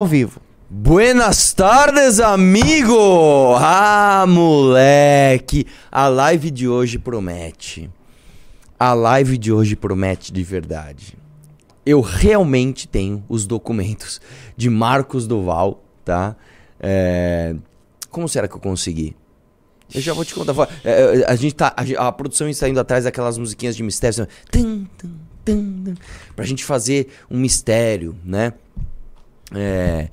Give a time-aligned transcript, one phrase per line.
[0.00, 0.40] ao vivo.
[0.70, 3.56] Buenas tardes, amigo!
[3.56, 5.66] Ah, moleque!
[5.90, 7.90] A live de hoje promete.
[8.78, 11.18] A live de hoje promete de verdade.
[11.84, 14.20] Eu realmente tenho os documentos
[14.56, 16.36] de Marcos Duval, tá?
[16.78, 17.56] É...
[18.08, 19.16] Como será que eu consegui?
[19.92, 20.54] Eu já vou te contar.
[20.84, 21.74] É, a gente tá.
[21.96, 24.28] A, produção está indo atrás daquelas musiquinhas de mistério.
[24.54, 24.86] Assim,
[26.36, 28.52] pra gente fazer um mistério, né?
[29.54, 30.08] É,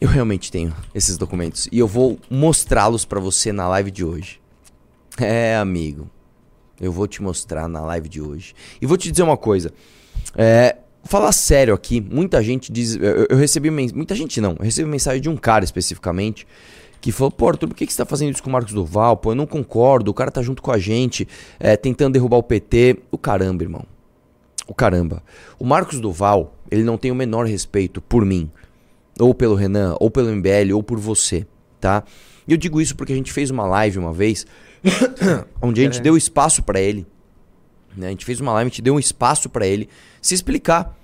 [0.00, 4.40] eu realmente tenho esses documentos e eu vou mostrá-los para você na live de hoje.
[5.18, 6.08] É, amigo.
[6.80, 8.54] Eu vou te mostrar na live de hoje.
[8.80, 9.72] E vou te dizer uma coisa.
[10.36, 12.94] É, falar sério aqui, muita gente diz.
[12.94, 13.68] Eu, eu recebi.
[13.70, 14.52] Muita gente não.
[14.52, 16.46] Eu recebi mensagem de um cara especificamente
[17.00, 19.16] que falou: Pô, Arthur, por que, que você tá fazendo isso com o Marcos Duval?
[19.16, 20.12] Pô, eu não concordo.
[20.12, 21.26] O cara tá junto com a gente,
[21.58, 23.00] é, tentando derrubar o PT.
[23.10, 23.97] O caramba, irmão
[24.68, 25.22] o caramba.
[25.58, 28.50] O Marcos Duval, ele não tem o menor respeito por mim,
[29.18, 31.46] ou pelo Renan, ou pelo MBL, ou por você,
[31.80, 32.04] tá?
[32.46, 34.46] E eu digo isso porque a gente fez uma live uma vez,
[35.60, 37.06] onde a gente deu espaço para ele,
[37.96, 38.08] né?
[38.08, 39.88] A gente fez uma live, a gente deu um espaço para ele
[40.20, 40.96] se explicar.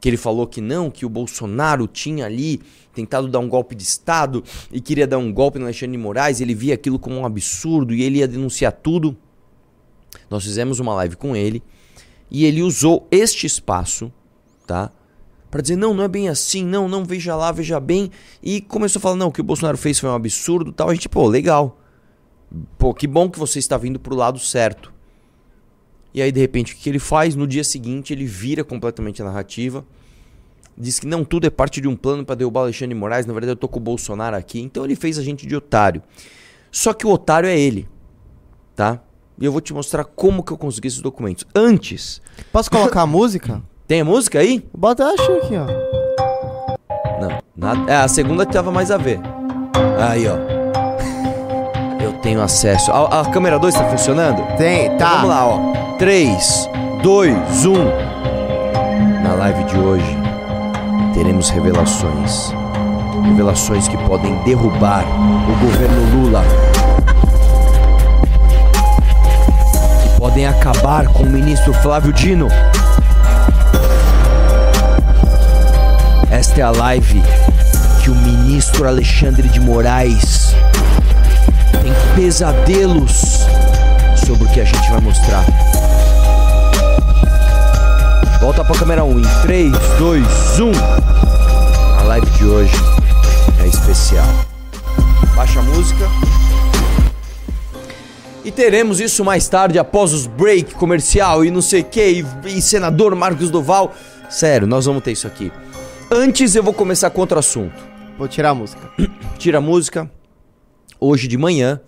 [0.00, 2.62] Que ele falou que não, que o Bolsonaro tinha ali
[2.94, 6.40] tentado dar um golpe de Estado e queria dar um golpe no Alexandre de Moraes,
[6.40, 9.14] ele via aquilo como um absurdo e ele ia denunciar tudo.
[10.30, 11.62] Nós fizemos uma live com ele
[12.30, 14.12] e ele usou este espaço,
[14.66, 14.92] tá?
[15.50, 18.10] Para dizer, não, não é bem assim, não, não, veja lá, veja bem.
[18.40, 20.88] E começou a falar, não, o que o Bolsonaro fez foi um absurdo tal.
[20.88, 21.80] A gente, pô, legal.
[22.78, 24.92] Pô, que bom que você está vindo pro lado certo.
[26.14, 27.34] E aí, de repente, o que ele faz?
[27.34, 29.84] No dia seguinte, ele vira completamente a narrativa.
[30.78, 33.26] Diz que não, tudo é parte de um plano para derrubar Alexandre Moraes.
[33.26, 34.60] Na verdade, eu tô com o Bolsonaro aqui.
[34.60, 36.00] Então ele fez a gente de otário.
[36.70, 37.88] Só que o otário é ele,
[38.76, 39.02] tá?
[39.40, 41.46] E eu vou te mostrar como que eu consegui esses documentos.
[41.54, 42.20] Antes.
[42.52, 43.62] Posso colocar a música?
[43.88, 44.62] Tem a música aí?
[44.76, 45.66] Bota acho aqui, ó.
[47.18, 47.90] Não, nada.
[47.90, 49.18] É, a segunda que tava mais a ver.
[49.98, 50.36] Aí, ó.
[52.02, 52.92] Eu tenho acesso.
[52.92, 54.42] A, a câmera 2 tá funcionando?
[54.58, 54.94] Tem, tá.
[54.94, 55.96] Então vamos lá, ó.
[55.96, 56.68] 3,
[57.02, 57.72] 2, 1.
[59.22, 60.16] Na live de hoje,
[61.14, 62.52] teremos revelações.
[63.24, 65.04] Revelações que podem derrubar
[65.48, 66.69] o governo Lula
[70.20, 72.46] podem acabar com o ministro Flávio Dino.
[76.30, 77.22] Esta é a live
[78.02, 80.54] que o ministro Alexandre de Moraes
[81.80, 83.46] tem pesadelos
[84.26, 85.42] sobre o que a gente vai mostrar.
[88.42, 90.26] Volta pra câmera 1 em 3, 2,
[90.60, 90.72] 1.
[91.98, 92.76] A live de hoje
[93.58, 94.28] é especial.
[95.34, 96.04] Baixa a música.
[98.42, 102.62] E teremos isso mais tarde, após os break comercial e não sei o que, e,
[102.62, 103.94] senador Marcos Duval.
[104.30, 105.52] Sério, nós vamos ter isso aqui.
[106.10, 107.76] Antes eu vou começar com outro assunto.
[108.16, 108.90] Vou tirar a música.
[109.36, 110.10] Tira a música.
[110.98, 111.82] Hoje de manhã,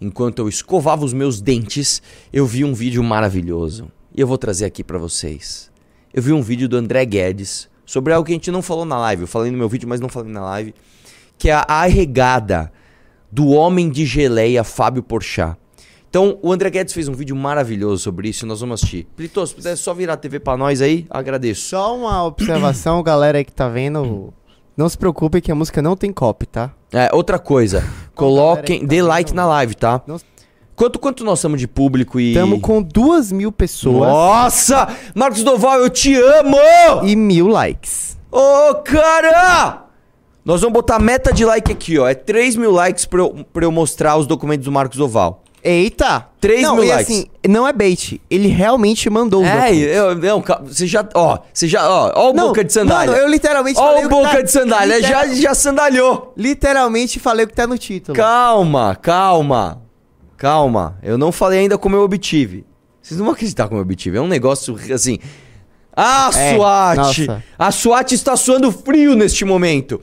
[0.00, 2.00] enquanto eu escovava os meus dentes,
[2.32, 3.90] eu vi um vídeo maravilhoso.
[4.14, 5.72] E eu vou trazer aqui para vocês.
[6.14, 8.98] Eu vi um vídeo do André Guedes sobre algo que a gente não falou na
[8.98, 9.22] live.
[9.22, 10.72] Eu falei no meu vídeo, mas não falei na live.
[11.36, 12.72] Que é a arregada
[13.30, 15.56] do homem de geleia Fábio Porchat.
[16.08, 19.06] Então, o André Guedes fez um vídeo maravilhoso sobre isso e nós vamos assistir.
[19.16, 21.68] Plito, se puder só virar a TV pra nós aí, agradeço.
[21.68, 24.32] Só uma observação, galera aí que tá vendo.
[24.76, 26.72] Não se preocupe que a música não tem copy, tá?
[26.92, 27.84] É, outra coisa.
[28.14, 30.00] coloquem, tá dê like na live, tá?
[30.06, 30.18] Não...
[30.76, 32.32] Quanto, quanto nós estamos de público e.
[32.32, 34.10] Estamos com duas mil pessoas.
[34.10, 34.86] Nossa!
[35.14, 36.58] Marcos Doval, eu te amo!
[37.02, 38.18] E mil likes.
[38.30, 39.86] Ô, oh, cara!
[40.44, 42.06] Nós vamos botar meta de like aqui, ó.
[42.06, 45.42] É 3 mil likes pra eu, pra eu mostrar os documentos do Marcos Doval.
[45.62, 46.28] Eita!
[46.40, 47.10] 3 não, mil e likes.
[47.10, 48.20] assim, não é bait.
[48.30, 52.32] Ele realmente mandou os É, eu, não, você já, ó, você já, ó, ó o
[52.32, 53.12] não, boca de sandália.
[53.12, 56.32] Não, eu literalmente ó falei o boca tá, de sandália, literal, já, já sandalhou.
[56.36, 58.16] Literalmente falei o que tá no título.
[58.16, 59.82] Calma, calma,
[60.36, 60.98] calma.
[61.02, 62.64] Eu não falei ainda como eu obtive.
[63.02, 64.18] Vocês não vão acreditar como eu obtive.
[64.18, 65.18] É um negócio, assim...
[65.96, 66.96] Ah, é, SWAT!
[66.96, 67.44] Nossa.
[67.58, 70.00] A SWAT está suando frio neste momento.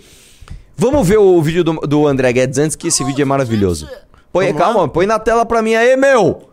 [0.76, 3.88] Vamos ver o vídeo do, do André Guedes antes, que esse vídeo é maravilhoso.
[4.34, 4.88] Põe, Vamos calma, lá?
[4.88, 6.50] põe na tela pra mim aí, meu.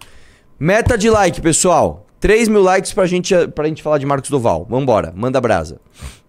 [0.58, 2.06] Meta de like, pessoal.
[2.20, 4.66] 3 mil likes pra gente, pra gente falar de Marcos Duval.
[4.68, 5.80] Vambora, manda brasa.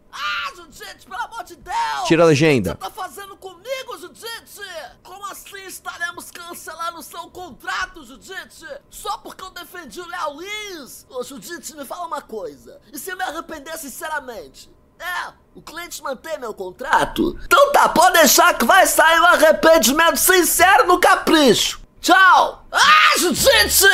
[0.10, 2.08] Ah, Judite, pelo amor de Deus!
[2.08, 2.72] Tira a legenda.
[2.72, 4.62] O que você tá fazendo comigo, Judite?
[5.04, 8.66] Como assim estaremos cancelando seu contrato, Judite?
[8.90, 11.06] Só porque eu defendi o Léo Lins?
[11.10, 12.80] Ô, Judite, me fala uma coisa.
[12.94, 14.70] E se eu me arrepender sinceramente?
[15.02, 17.36] É, o cliente mantém meu contrato?
[17.44, 21.82] Então tá, pode deixar que vai sair um arrependimento sincero no capricho.
[22.00, 22.64] Tchau!
[22.72, 23.88] Ah, Judite!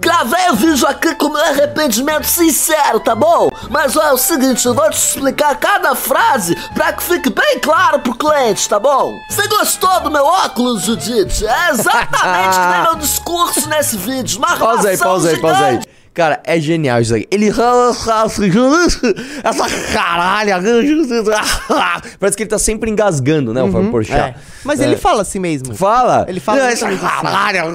[0.00, 3.50] Gravei o vídeo aqui com meu arrependimento sincero, tá bom?
[3.68, 7.60] Mas ó, é o seguinte, eu vou te explicar cada frase pra que fique bem
[7.60, 9.12] claro pro cliente, tá bom?
[9.28, 11.46] Você gostou do meu óculos, Judite?
[11.46, 14.38] É exatamente que nem meu discurso nesse vídeo.
[14.38, 15.80] Uma Pausa aí, pausa aí, pausa aí.
[16.14, 17.26] Cara, é genial isso aqui.
[17.28, 17.48] Ele.
[19.44, 20.52] Essa caralho.
[22.20, 23.60] Parece que ele tá sempre engasgando, né?
[23.64, 24.16] O Fábio Porchat.
[24.16, 24.34] É.
[24.64, 25.74] Mas ele fala assim mesmo.
[25.74, 26.24] Fala.
[26.28, 27.66] Ele fala Essa exatamente assim.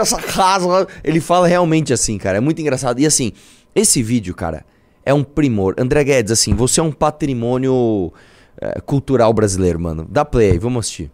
[0.00, 0.88] essa casa.
[1.04, 2.38] Ele fala realmente assim, cara.
[2.38, 2.98] É muito engraçado.
[2.98, 3.32] E assim,
[3.74, 4.64] esse vídeo, cara,
[5.04, 5.74] é um primor.
[5.78, 8.10] André Guedes, assim, você é um patrimônio
[8.58, 10.06] é, cultural brasileiro, mano.
[10.08, 11.10] Dá play aí, vamos assistir.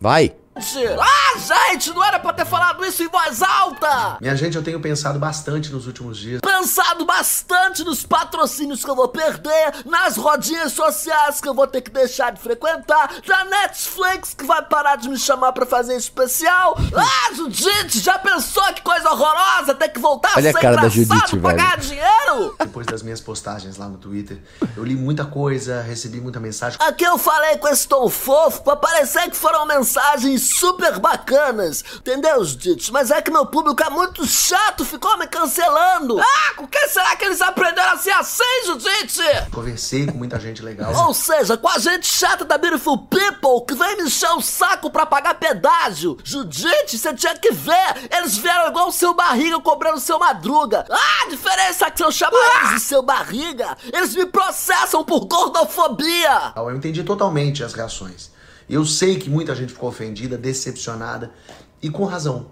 [0.00, 0.32] Vai.
[0.56, 0.60] Ah,
[1.38, 4.18] gente, não era pra ter falado isso em voz alta!
[4.20, 6.40] Minha gente, eu tenho pensado bastante nos últimos dias.
[6.40, 11.80] Pensado bastante nos patrocínios que eu vou perder, nas rodinhas sociais que eu vou ter
[11.80, 16.76] que deixar de frequentar, da Netflix que vai parar de me chamar pra fazer especial.
[16.94, 20.76] Ah, Judite, já pensou que coisa horrorosa ter que voltar Olha a ser a cara
[20.76, 22.56] da engraçado Judite, pra ganhar dinheiro?
[22.58, 24.42] Depois das minhas postagens lá no Twitter,
[24.76, 26.78] eu li muita coisa, recebi muita mensagem.
[26.80, 31.21] Aqui eu falei com esse tom fofo pra parecer que foram mensagens super bacanas,
[31.96, 32.92] entendeu, Judite?
[32.92, 36.20] Mas é que meu público é muito chato, ficou me cancelando.
[36.20, 39.22] Ah, com que será que eles aprenderam a ser assim, Judite?
[39.52, 40.92] Conversei com muita gente legal.
[41.06, 44.90] Ou seja, com a gente chata da Beautiful People que vem me encher o saco
[44.90, 46.16] pra pagar pedágio.
[46.24, 48.08] Judite, você tinha que ver.
[48.10, 50.84] Eles vieram igual o seu barriga cobrando seu madruga.
[50.90, 55.04] Ah, a diferença é que se eu chamar eles de seu barriga, eles me processam
[55.04, 56.52] por gordofobia.
[56.56, 58.31] Eu entendi totalmente as reações.
[58.68, 61.32] Eu sei que muita gente ficou ofendida, decepcionada
[61.80, 62.50] e com razão.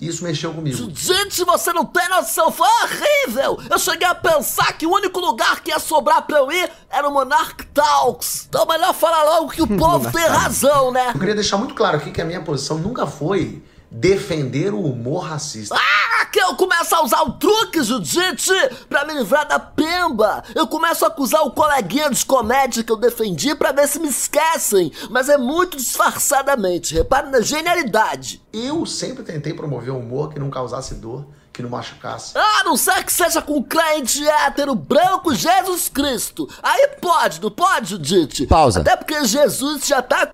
[0.00, 0.76] Isso mexeu comigo.
[0.76, 3.56] Judite, você não tem noção, foi horrível!
[3.70, 7.08] Eu cheguei a pensar que o único lugar que ia sobrar pra eu ir era
[7.08, 8.46] o Monarch Talks.
[8.48, 11.12] Então melhor falar logo que o povo tem razão, né?
[11.14, 13.62] Eu queria deixar muito claro aqui que a minha posição nunca foi
[13.92, 15.76] defender o humor racista.
[15.76, 18.50] Ah, que eu começo a usar o truque, Judite,
[18.88, 20.42] pra me livrar da pemba.
[20.54, 24.08] Eu começo a acusar o coleguinha de comédia que eu defendi pra ver se me
[24.08, 24.90] esquecem.
[25.10, 28.42] Mas é muito disfarçadamente, repare na genialidade.
[28.50, 32.32] Eu sempre tentei promover um humor que não causasse dor, que não machucasse.
[32.36, 36.48] A não ser que seja com crente hétero branco Jesus Cristo.
[36.62, 38.46] Aí pode, não pode, Judite?
[38.46, 38.80] Pausa.
[38.80, 40.30] Até porque Jesus já tá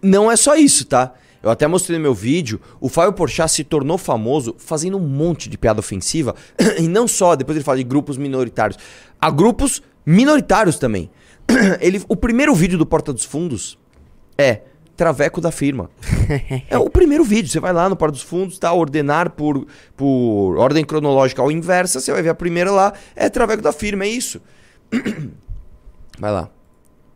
[0.00, 1.12] Não é só isso, tá?
[1.42, 5.48] Eu até mostrei no meu vídeo, o Fábio Porchat se tornou famoso fazendo um monte
[5.48, 6.34] de piada ofensiva,
[6.78, 8.78] e não só, depois ele fala de grupos minoritários.
[9.20, 11.10] Há grupos minoritários também.
[11.80, 13.78] Ele, o primeiro vídeo do Porta dos Fundos
[14.38, 14.62] é
[14.96, 15.90] Traveco da firma.
[16.68, 18.72] é o primeiro vídeo, você vai lá no Porta dos Fundos, tá?
[18.72, 19.66] Ordenar por,
[19.96, 24.04] por ordem cronológica ao inversa, você vai ver a primeira lá, é Traveco da firma,
[24.04, 24.40] é isso.
[26.18, 26.50] vai lá.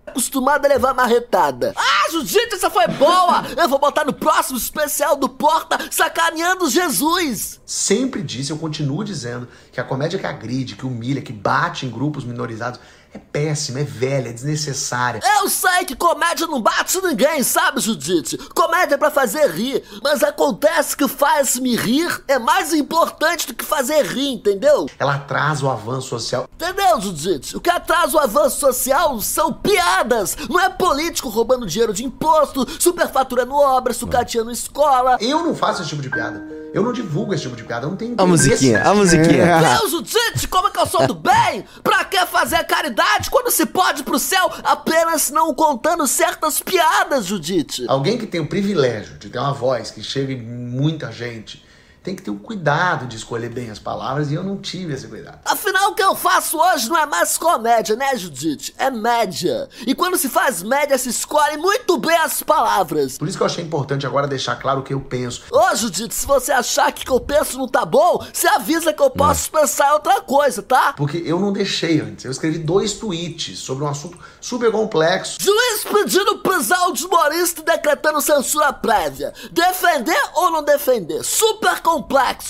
[0.06, 1.74] Acostumado a levar marretada.
[1.76, 3.44] Ah, Judite, essa foi boa!
[3.56, 7.60] Eu vou botar no próximo especial do Porta sacaneando Jesus.
[7.66, 11.90] Sempre disse, eu continuo dizendo, que a comédia que agride, que humilha, que bate em
[11.90, 12.80] grupos minorizados
[13.16, 15.20] é péssima, é velha, é desnecessária.
[15.40, 18.36] Eu sei que comédia não bate ninguém, sabe, Judite?
[18.54, 23.64] Comédia é pra fazer rir, mas acontece que faz-me rir é mais importante do que
[23.64, 24.86] fazer rir, entendeu?
[24.98, 26.48] Ela atrasa o avanço social.
[26.54, 27.56] Entendeu, Judite?
[27.56, 30.36] O que atrasa o avanço social são piadas.
[30.48, 35.16] Não é político roubando dinheiro de imposto, superfaturando obra, sucateando escola.
[35.20, 36.56] Eu não faço esse tipo de piada.
[36.74, 37.86] Eu não divulgo esse tipo de piada.
[37.86, 39.78] Eu não tenho A musiquinha, a musiquinha.
[39.78, 41.64] Deus, Judite, como é que eu sou do bem?
[41.82, 47.84] Pra que fazer caridade quando se pode pro céu apenas não contando certas piadas, Judite?
[47.88, 51.64] Alguém que tem o privilégio de ter uma voz que chega em muita gente
[52.06, 55.08] tem que ter o cuidado de escolher bem as palavras e eu não tive esse
[55.08, 55.40] cuidado.
[55.44, 58.72] Afinal, o que eu faço hoje não é mais comédia, né, Judite?
[58.78, 59.68] É média.
[59.84, 63.18] E quando se faz média, se escolhe muito bem as palavras.
[63.18, 65.42] Por isso que eu achei importante agora deixar claro o que eu penso.
[65.50, 68.92] Ô, Judite, se você achar que o que eu penso não tá bom, você avisa
[68.92, 70.92] que eu posso pensar em outra coisa, tá?
[70.92, 72.24] Porque eu não deixei antes.
[72.24, 75.38] Eu escrevi dois tweets sobre um assunto super complexo.
[75.40, 79.32] Juiz pedindo prisão de humorista e decretando censura prévia.
[79.50, 81.24] Defender ou não defender?
[81.24, 81.95] Super complexo,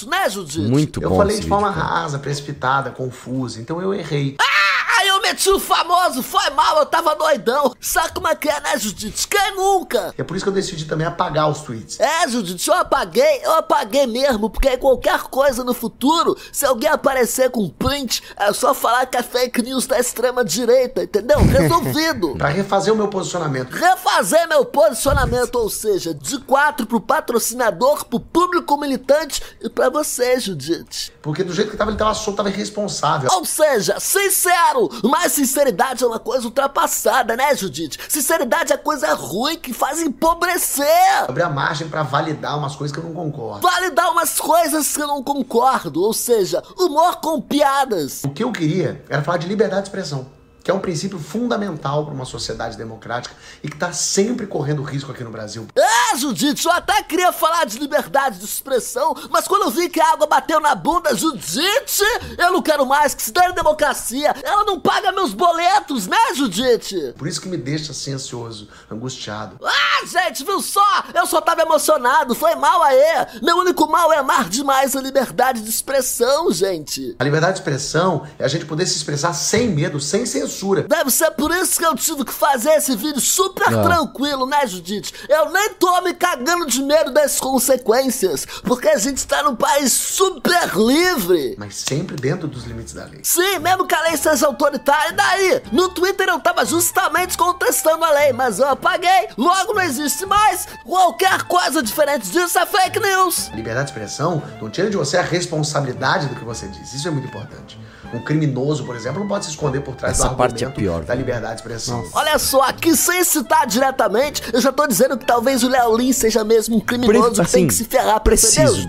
[0.06, 0.60] né, Judite?
[0.60, 3.60] Muito Eu bom falei esse de forma vídeo, rasa, precipitada, confusa.
[3.60, 4.36] Então eu errei.
[4.40, 4.65] Ah,
[4.98, 7.74] aí eu meti o famoso, foi mal, eu tava doidão.
[7.80, 9.26] Sabe como é que é, né, Judite?
[9.28, 10.14] Quem nunca?
[10.16, 11.98] É por isso que eu decidi também apagar os tweets.
[12.00, 16.90] É, Judite, eu apaguei, eu apaguei mesmo, porque aí qualquer coisa no futuro, se alguém
[16.90, 21.38] aparecer com print, é só falar que é fake news da extrema direita, entendeu?
[21.44, 22.34] Resolvido.
[22.36, 23.72] Pra refazer o meu posicionamento.
[23.72, 30.38] Refazer meu posicionamento, ou seja, de quatro pro patrocinador, pro público militante e pra você,
[30.38, 31.12] Judite.
[31.22, 33.28] Porque do jeito que tava, ele tava solto, tava irresponsável.
[33.32, 37.98] Ou seja, sincero, Mas sinceridade é uma coisa ultrapassada, né, Judite?
[38.08, 40.86] Sinceridade é coisa ruim que faz empobrecer.
[41.28, 43.66] Abrir a margem pra validar umas coisas que eu não concordo.
[43.66, 48.22] Validar umas coisas que eu não concordo, ou seja, humor com piadas.
[48.24, 50.26] O que eu queria era falar de liberdade de expressão,
[50.66, 53.32] que é um princípio fundamental para uma sociedade democrática
[53.62, 55.68] e que está sempre correndo risco aqui no Brasil.
[55.76, 60.00] É, Judite, eu até queria falar de liberdade de expressão, mas quando eu vi que
[60.00, 62.02] a água bateu na bunda, Judite,
[62.36, 64.34] eu não quero mais que se dane democracia.
[64.42, 67.14] Ela não paga meus boletos, né, Judite?
[67.16, 69.60] Por isso que me deixa assim ansioso, angustiado.
[69.64, 71.04] Ah, gente, viu só?
[71.14, 73.28] Eu só tava emocionado, foi mal aí.
[73.40, 77.14] Meu único mal é amar demais a liberdade de expressão, gente.
[77.20, 80.55] A liberdade de expressão é a gente poder se expressar sem medo, sem censura.
[80.88, 83.82] Deve ser por isso que eu tive que fazer esse vídeo super Ah.
[83.82, 85.12] tranquilo, né, Judite?
[85.28, 89.92] Eu nem tô me cagando de medo das consequências, porque a gente tá num país
[89.92, 91.54] super livre.
[91.58, 93.20] Mas sempre dentro dos limites da lei.
[93.22, 95.62] Sim, mesmo que a lei seja autoritária, e daí?
[95.72, 100.66] No Twitter eu tava justamente contestando a lei, mas eu apaguei, logo não existe mais.
[100.84, 103.48] Qualquer coisa diferente disso é fake news.
[103.52, 106.92] A liberdade de expressão não tira de você a responsabilidade do que você diz.
[106.92, 107.78] Isso é muito importante.
[108.12, 110.76] Um criminoso, por exemplo, não pode se esconder por trás Essa do parte é argumento
[110.80, 112.04] pior, da liberdade de expressão.
[112.12, 116.16] Olha só, aqui sem citar diretamente, eu já tô dizendo que talvez o Léo Lins
[116.16, 118.86] seja mesmo um criminoso Pre- que tem assim, que se ferrar, preciso?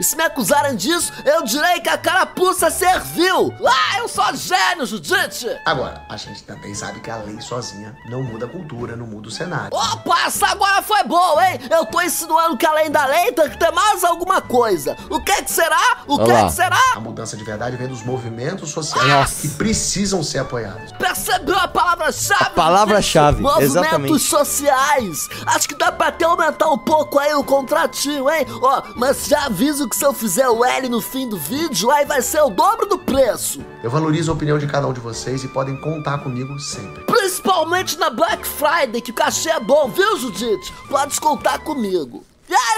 [0.00, 3.52] E se me acusarem disso, eu direi que a carapuça serviu.
[3.66, 5.48] Ah, eu sou gênio, Judite!
[5.64, 9.28] Agora, a gente também sabe que a lei sozinha não muda a cultura, não muda
[9.28, 9.70] o cenário.
[9.76, 11.60] Opa, essa agora foi boa, hein?
[11.70, 14.96] Eu tô insinuando que além da lei tem que ter mais alguma coisa.
[15.10, 15.98] O que que será?
[16.06, 16.46] O Olha que lá.
[16.46, 16.80] que será?
[16.94, 20.92] A mudança de verdade vem dos movimentos sociais que precisam ser apoiados.
[20.92, 22.44] Percebeu a palavra-chave?
[22.44, 24.18] A palavra-chave, Movimentos exatamente.
[24.20, 25.28] sociais.
[25.46, 28.46] Acho que dá pra até aumentar um pouco aí o contratinho, hein?
[28.62, 32.04] Ó, mas já aviso que se eu fizer o L no fim do vídeo, aí
[32.04, 33.60] vai ser o dobro do preço.
[33.82, 37.04] Eu valorizo a opinião de cada um de vocês e podem contar comigo sempre.
[37.04, 40.72] Principalmente na Black Friday, que o cachê é bom, viu, Judite?
[40.88, 42.24] Pode contar comigo.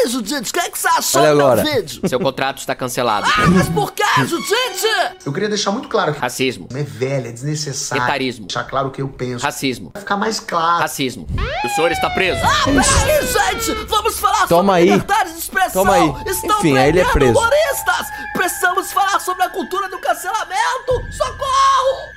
[0.08, 1.64] Judite, o que, é que você achou Olha do meu agora.
[1.64, 2.08] vídeo?
[2.08, 3.26] Seu contrato está cancelado.
[3.28, 4.86] Ah, mas por que, Judite?
[5.24, 6.68] Eu queria deixar muito claro que Racismo.
[6.74, 8.04] é velha, é desnecessário.
[8.04, 8.46] Etarismo.
[8.46, 9.44] Deixar claro o que eu penso.
[9.44, 9.90] Racismo.
[9.92, 10.80] Vai ficar mais claro.
[10.82, 11.26] Racismo.
[11.64, 12.40] O senhor está preso.
[12.44, 13.72] Ah, peraí, gente!
[13.86, 14.84] Vamos falar Toma sobre aí.
[14.90, 15.84] liberdade de expressão!
[15.84, 16.14] Toma aí.
[16.30, 17.32] Estão Enfim, aí ele é preso.
[17.38, 18.06] humoristas!
[18.34, 20.92] Precisamos falar sobre a cultura do cancelamento!
[21.16, 22.16] Socorro!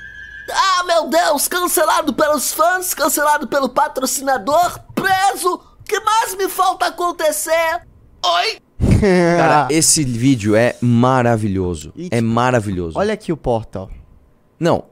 [0.52, 1.48] Ah, meu Deus!
[1.48, 5.60] Cancelado pelos fãs, cancelado pelo patrocinador, preso!
[5.90, 7.80] O que mais me falta acontecer?
[8.24, 8.58] Oi?
[9.36, 11.92] Cara, esse vídeo é maravilhoso.
[11.96, 12.96] E, É maravilhoso.
[12.96, 13.88] Olha aqui o porta, ó.
[14.60, 14.84] Não,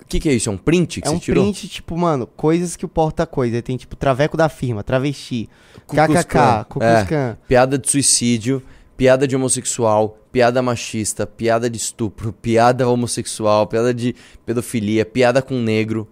[0.00, 0.48] o que, que é isso?
[0.48, 1.44] É um print que É você um tirou?
[1.44, 3.60] print, tipo, mano, coisas que o porta coisa.
[3.60, 5.50] Tem, tipo, traveco da firma, travesti,
[5.86, 7.36] kkk, Kuklux É.
[7.46, 8.62] Piada de suicídio,
[8.96, 14.14] piada de homossexual, piada machista, piada de estupro, piada homossexual, piada de
[14.46, 16.08] pedofilia, piada com negro.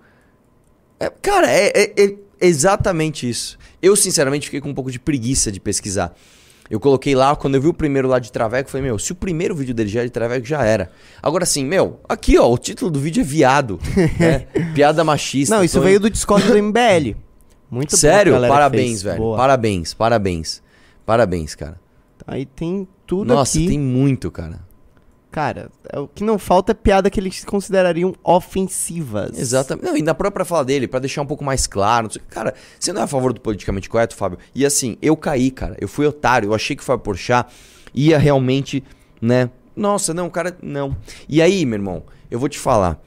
[1.01, 3.59] É, cara, é, é- é exatamente isso.
[3.83, 6.15] Eu, sinceramente, fiquei com um pouco de preguiça de pesquisar.
[6.69, 9.15] Eu coloquei lá, quando eu vi o primeiro lá de Traveco, falei, meu, se o
[9.15, 10.91] primeiro vídeo dele já é de Traveco, já era.
[11.23, 13.79] Agora assim, meu, aqui ó, o título do vídeo é viado.
[14.19, 14.41] né?
[14.75, 15.55] Piada machista.
[15.55, 17.15] Não, isso tô veio em- do Discord do MBL.
[17.71, 18.33] Muito Sério?
[18.49, 19.17] Parabéns, velho.
[19.19, 19.37] Boa.
[19.37, 20.63] Parabéns, parabéns.
[21.05, 21.81] Parabéns, cara.
[22.27, 23.69] Aí tem tudo Nossa, aqui.
[23.69, 24.66] tem muito, cara.
[25.37, 29.39] Cara, é, o que não falta é piada que eles considerariam ofensivas.
[29.39, 29.85] Exatamente.
[29.85, 32.11] Não, e na própria fala dele, pra deixar um pouco mais claro.
[32.11, 34.39] sei- Cara, você não é a favor do politicamente correto, Fábio?
[34.55, 35.77] E assim, eu caí, cara.
[35.79, 36.49] Eu fui otário.
[36.49, 37.53] Eu achei que o Fábio Porchat
[37.95, 38.83] ia realmente,
[39.21, 39.51] né?
[39.77, 40.97] Nossa, não, cara, não.
[41.29, 42.99] E aí, meu irmão, eu vou te falar.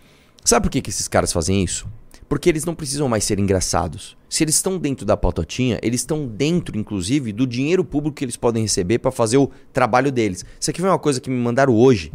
[0.46, 1.88] Sabe por que, que esses caras fazem isso?
[2.30, 4.16] Porque eles não precisam mais ser engraçados.
[4.30, 8.38] Se eles estão dentro da pautotinha, eles estão dentro, inclusive, do dinheiro público que eles
[8.38, 10.46] podem receber pra fazer o trabalho deles.
[10.60, 12.14] Isso aqui foi uma coisa que me mandaram hoje.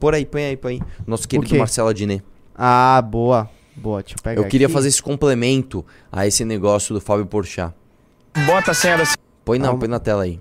[0.00, 0.82] Por aí, põe aí, põe aí.
[1.06, 1.56] Nosso querido?
[1.56, 2.24] Marcelo Adnet.
[2.56, 3.48] Ah, boa.
[3.76, 4.74] Boa, deixa eu pegar Eu queria aqui.
[4.74, 7.72] fazer esse complemento a esse negócio do Fábio Porchat.
[8.46, 9.04] Bota a senha da
[9.44, 9.78] Põe não, Calma.
[9.78, 10.40] põe na tela aí.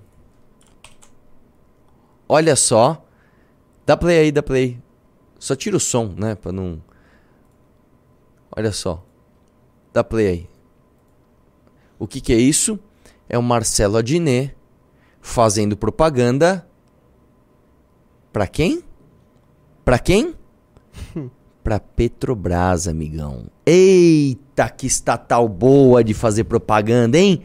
[2.28, 3.06] Olha só.
[3.86, 4.80] Dá play aí, dá play.
[5.38, 6.82] Só tira o som, né, pra não...
[8.56, 9.04] Olha só.
[9.94, 10.50] Dá play aí.
[12.00, 12.80] O que que é isso?
[13.28, 14.56] É o Marcelo Adnet
[15.22, 16.68] fazendo propaganda
[18.32, 18.84] pra quem?
[19.84, 20.36] Pra quem?
[21.64, 23.46] pra Petrobras, amigão.
[23.66, 27.42] Eita, que estatal boa de fazer propaganda, hein?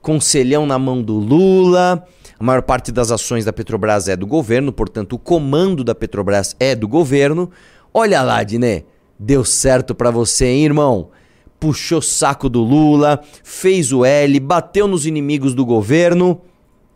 [0.00, 2.06] Conselhão na mão do Lula.
[2.38, 6.54] A maior parte das ações da Petrobras é do governo, portanto, o comando da Petrobras
[6.60, 7.50] é do governo.
[7.92, 8.84] Olha lá, Diné.
[9.18, 11.10] Deu certo pra você, hein, irmão?
[11.58, 16.40] Puxou saco do Lula, fez o L, bateu nos inimigos do governo.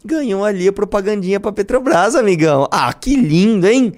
[0.04, 2.68] Ganhou ali a propagandinha pra Petrobras, amigão.
[2.70, 3.92] Ah, que lindo, hein?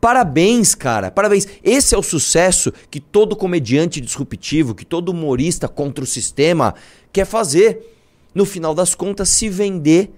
[0.00, 1.10] Parabéns, cara.
[1.10, 1.46] Parabéns.
[1.62, 6.74] Esse é o sucesso que todo comediante disruptivo, que todo humorista contra o sistema
[7.12, 7.94] quer fazer.
[8.34, 10.10] No final das contas, se vender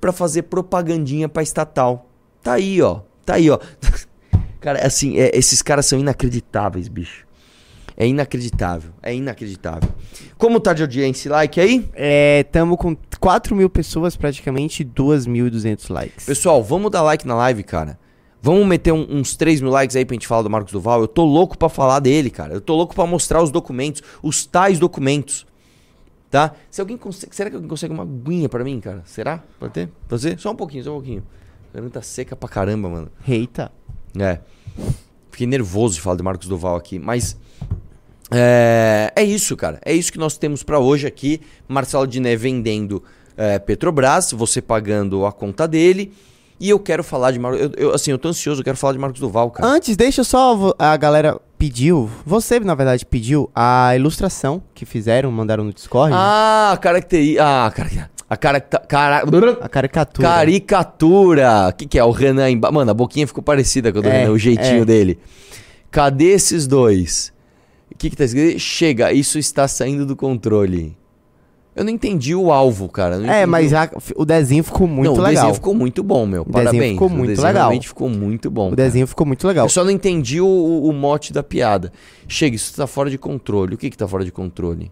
[0.00, 2.10] pra fazer propagandinha pra estatal.
[2.42, 3.00] Tá aí, ó.
[3.24, 3.58] Tá aí, ó.
[4.60, 7.26] Cara, assim, é- esses caras são inacreditáveis, bicho.
[7.96, 8.92] É inacreditável.
[9.02, 9.88] É inacreditável.
[10.38, 11.90] Como tá de audiência e like aí?
[11.94, 16.24] É, tamo com 4 mil pessoas, praticamente 2.200 likes.
[16.24, 17.98] Pessoal, vamos dar like na live, cara.
[18.42, 21.02] Vamos meter um- uns 3 mil likes aí pra gente falar do Marcos Duval.
[21.02, 22.54] Eu tô louco pra falar dele, cara.
[22.54, 25.46] Eu tô louco pra mostrar os documentos, os tais documentos.
[26.30, 26.52] Tá?
[26.70, 27.34] Se alguém consegue.
[27.36, 29.02] Será que alguém consegue uma aguinha pra mim, cara?
[29.04, 29.42] Será?
[29.58, 29.90] Pode ter?
[30.08, 30.38] Pode ser?
[30.38, 31.22] Só um pouquinho, só um pouquinho.
[31.70, 33.10] A garganta tá seca pra caramba, mano.
[33.28, 33.70] Eita.
[34.18, 34.38] É.
[35.30, 37.36] Fiquei nervoso de falar de Marcos Duval aqui, mas.
[38.30, 39.80] É, é isso, cara.
[39.84, 41.40] É isso que nós temos pra hoje aqui.
[41.68, 43.02] Marcelo Diné vendendo
[43.36, 46.12] é, Petrobras, você pagando a conta dele.
[46.60, 47.60] E eu quero falar de Marcos.
[47.60, 49.66] Eu, eu, assim, eu tô ansioso, eu quero falar de Marcos Duval, cara.
[49.66, 50.74] Antes, deixa eu só.
[50.78, 56.14] A galera pediu, você na verdade pediu a ilustração que fizeram, mandaram no Discord.
[56.16, 57.38] Ah, caracteri...
[57.38, 58.10] Ah, cara...
[58.30, 58.78] A caracta...
[58.78, 59.24] cara...
[59.60, 60.28] A caricatura.
[60.28, 61.68] Caricatura.
[61.68, 62.04] O que, que é?
[62.04, 62.72] O Renan embaixo.
[62.74, 64.84] Mano, a boquinha ficou parecida com a do É, Renan, o jeitinho é.
[64.84, 65.18] dele.
[65.90, 67.32] Cadê esses dois?
[67.92, 68.58] O que, que tá escrito?
[68.60, 70.96] Chega, isso está saindo do controle.
[71.74, 73.16] Eu não entendi o alvo, cara.
[73.26, 73.76] É, mas o...
[73.76, 75.32] a- o desenho ficou muito não, o legal.
[75.34, 76.44] desenho ficou muito bom, meu.
[76.44, 76.92] desenho Parabéns.
[76.92, 77.62] ficou o muito desenho legal.
[77.62, 78.66] realmente ficou muito bom.
[78.68, 78.76] O cara.
[78.88, 79.66] desenho ficou muito legal.
[79.66, 81.92] Eu só não entendi o, o- o mote da piada.
[82.28, 83.74] Chega, isso tá fora de controle.
[83.74, 84.90] O que que tá fora de controle?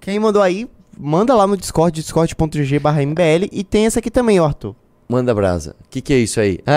[0.00, 3.48] Quem mandou aí, manda lá no Discord, discord.gg barra MBL.
[3.52, 4.74] E tem essa aqui também, Arthur.
[5.08, 5.74] Manda brasa.
[5.80, 6.58] O que, que é isso aí?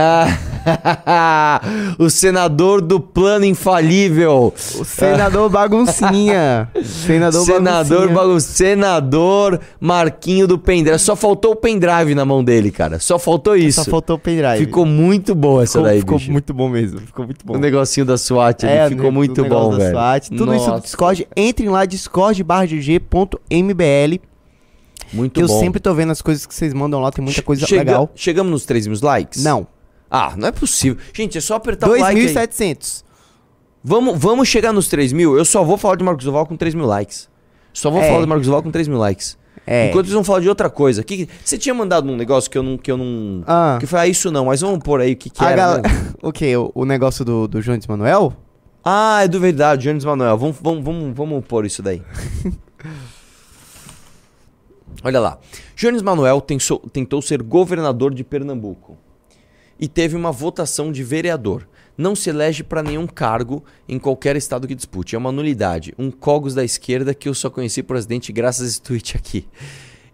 [0.63, 1.59] Ah,
[1.97, 4.53] o senador do plano infalível.
[4.75, 6.69] O senador baguncinha.
[6.85, 8.15] senador, senador baguncinha.
[8.15, 8.39] bagun...
[8.39, 10.99] Senador Marquinho do pendrive.
[10.99, 12.99] Só faltou o pendrive na mão dele, cara.
[12.99, 13.83] Só faltou isso.
[13.83, 14.65] Só faltou o pendrive.
[14.65, 16.31] Ficou muito boa essa ficou, daí, ficou bicho.
[16.31, 16.99] muito bom mesmo.
[16.99, 17.55] Ficou muito bom.
[17.55, 19.91] O negocinho da SWAT ali É, ficou né, muito do bom, velho.
[19.91, 20.29] SWAT.
[20.29, 21.27] Tudo isso no Nossa, Discord.
[21.35, 23.01] Entrem lá, discord.gg.mbl.
[25.13, 25.59] Muito Que eu bom.
[25.59, 27.11] sempre tô vendo as coisas que vocês mandam lá.
[27.11, 28.09] Tem muita coisa Chega- legal.
[28.15, 29.43] Chegamos nos 3 mil likes?
[29.43, 29.67] Não.
[30.09, 30.97] Ah, não é possível.
[31.13, 32.25] Gente, é só apertar o like aí.
[32.33, 33.03] 2.700.
[33.83, 35.37] Vamos, vamos chegar nos 3 mil.
[35.37, 37.29] Eu só vou falar de Marcos Duval com 3 mil likes.
[37.73, 38.07] Só vou É.
[38.07, 39.37] falar de Marcos Duval com 3 mil likes.
[39.65, 39.89] É.
[39.89, 41.03] Enquanto eles vão falar de outra coisa.
[41.03, 42.77] Que, que- você tinha mandado um negócio que eu não.
[42.77, 43.77] Que eu não Ah.
[43.79, 45.55] que foi, ah, isso não, mas vamos pôr aí o que, que era.
[45.55, 45.81] gal- né?
[46.21, 46.55] o que?
[46.57, 48.33] O, o negócio do, do Jones Manuel?
[48.83, 50.37] Ah, é do verdade, Jones Manuel.
[50.37, 52.01] Vamos, vamos, vamos, vamos pôr isso daí.
[55.03, 55.39] Olha lá.
[55.75, 58.97] Jones Manuel tensou- tentou ser governador de Pernambuco
[59.79, 61.67] e teve uma votação de vereador.
[61.97, 65.15] Não se elege para nenhum cargo em qualquer estado que dispute.
[65.15, 65.93] É uma nulidade.
[65.99, 69.47] Um cogos da esquerda que eu só conheci presidente graças a esse tweet aqui.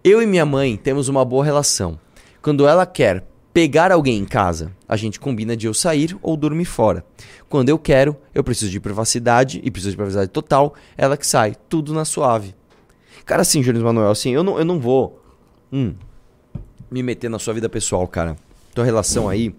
[0.02, 1.98] Eu e minha mãe temos uma boa relação.
[2.42, 6.64] Quando ela quer pegar alguém em casa, a gente combina de eu sair ou dormir
[6.64, 7.04] fora.
[7.48, 11.56] Quando eu quero, eu preciso de privacidade e preciso de privacidade total, ela que sai,
[11.68, 12.54] tudo na suave.
[13.28, 15.22] Cara, assim, Jones Manuel, assim, eu não, eu não vou
[15.70, 15.94] hum,
[16.90, 18.38] me meter na sua vida pessoal, cara.
[18.74, 19.54] Tua relação aí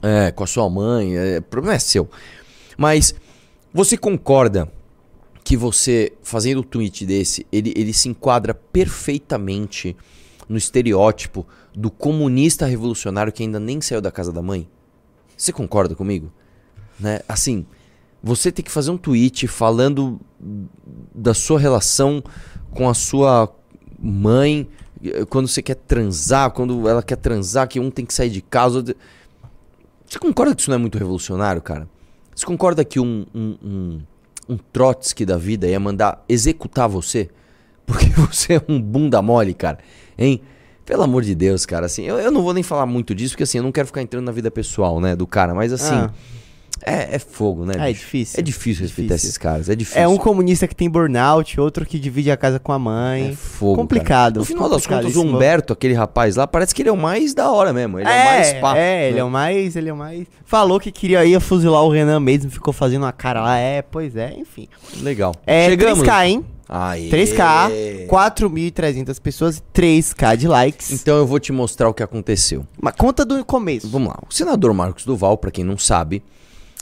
[0.00, 2.08] é, com a sua mãe, é, o problema é seu.
[2.78, 3.12] Mas
[3.74, 4.70] você concorda
[5.42, 9.96] que você, fazendo um tweet desse, ele, ele se enquadra perfeitamente
[10.48, 11.44] no estereótipo
[11.74, 14.68] do comunista revolucionário que ainda nem saiu da casa da mãe?
[15.36, 16.32] Você concorda comigo?
[17.00, 17.18] Né?
[17.28, 17.66] Assim,
[18.22, 20.20] você tem que fazer um tweet falando
[21.12, 22.22] da sua relação
[22.76, 23.48] com a sua
[23.98, 24.68] mãe,
[25.02, 28.42] eh, quando você quer transar, quando ela quer transar, que um tem que sair de
[28.42, 28.84] casa.
[30.08, 31.88] Você concorda que isso não é muito revolucionário, cara?
[32.34, 34.00] Você concorda que um, um, um,
[34.50, 37.30] um Trotsky da vida ia mandar executar você?
[37.86, 39.78] Porque você é um bunda mole, cara.
[40.18, 40.42] Hein?
[40.84, 41.86] Pelo amor de Deus, cara.
[41.86, 44.02] Assim, eu, eu não vou nem falar muito disso, porque assim, eu não quero ficar
[44.02, 45.52] entrando na vida pessoal, né, do cara.
[45.52, 46.12] Mas assim, Ah.
[46.82, 47.74] É, é fogo, né?
[47.76, 48.00] É bicho?
[48.00, 48.40] difícil.
[48.40, 49.28] É difícil respeitar Difícil.
[49.28, 49.68] esses caras.
[49.68, 50.02] É difícil.
[50.02, 53.30] É um comunista que tem burnout, outro que divide a casa com a mãe.
[53.30, 53.76] É fogo.
[53.76, 54.38] complicado, cara.
[54.40, 55.26] No final das contas, o.
[55.26, 57.98] Humberto, aquele rapaz lá, parece que ele é o mais da hora mesmo.
[57.98, 58.78] Ele é, o é, mais pá.
[58.78, 59.20] é, ele né?
[59.20, 60.26] é o mais, ele é o mais.
[60.44, 63.58] Falou que queria ir fuzilar o Renan mesmo, ficou fazendo uma cara lá.
[63.58, 64.68] É, pois é, enfim.
[65.00, 65.34] Legal.
[65.46, 66.04] É, Chegamos.
[66.06, 66.44] 3K, hein?
[66.68, 67.08] Aê.
[67.08, 70.90] 3K, 4.300 pessoas, 3K de likes.
[70.90, 72.66] Então eu vou te mostrar o que aconteceu.
[72.80, 73.88] Mas conta do começo.
[73.88, 74.18] Vamos lá.
[74.28, 76.22] O senador Marcos Duval, pra quem não sabe,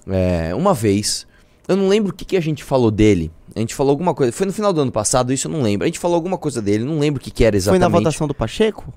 [0.08, 1.26] é, uma vez,
[1.68, 3.30] eu não lembro o que, que a gente falou dele.
[3.54, 4.32] A gente falou alguma coisa.
[4.32, 5.84] Foi no final do ano passado, isso eu não lembro.
[5.84, 7.80] A gente falou alguma coisa dele, não lembro o que, que era Foi exatamente.
[7.82, 8.92] na votação do Pacheco?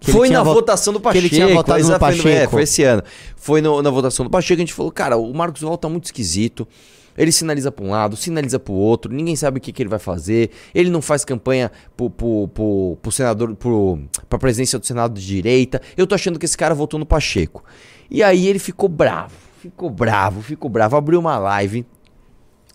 [0.00, 1.24] Que Foi na vo- votação do que Pacheco.
[1.26, 2.28] ele tinha votado no exa- foi Pacheco.
[2.28, 3.02] É, foi esse ano.
[3.36, 6.04] Foi no- na votação do Pacheco, a gente falou, cara, o Marcos Duval tá muito
[6.04, 6.68] esquisito.
[7.16, 9.98] Ele sinaliza pra um lado, sinaliza pro outro, ninguém sabe o que, que ele vai
[9.98, 10.50] fazer.
[10.72, 15.26] Ele não faz campanha pro, pro, pro, pro senador, pro, pra presidência do Senado de
[15.26, 15.82] direita.
[15.96, 17.64] Eu tô achando que esse cara votou no Pacheco.
[18.08, 19.32] E aí ele ficou bravo.
[19.70, 21.84] Ficou bravo, ficou bravo, abriu uma live.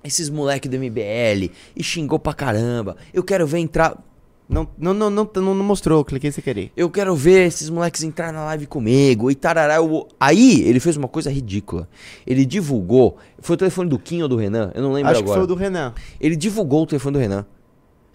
[0.03, 2.97] Esses moleque do MBL e xingou pra caramba.
[3.13, 3.97] Eu quero ver entrar.
[4.49, 6.71] Não, não, não, não, não, mostrou, cliquei sem querer.
[6.75, 9.75] Eu quero ver esses moleques entrar na live comigo e tarará.
[9.75, 11.87] eu- Aí ele fez uma coisa ridícula.
[12.27, 13.17] Ele divulgou.
[13.39, 14.71] Foi o telefone do Kim ou do Renan?
[14.75, 15.39] Eu não lembro Acho que agora.
[15.39, 15.93] foi o do Renan.
[16.19, 17.45] Ele divulgou o telefone do Renan.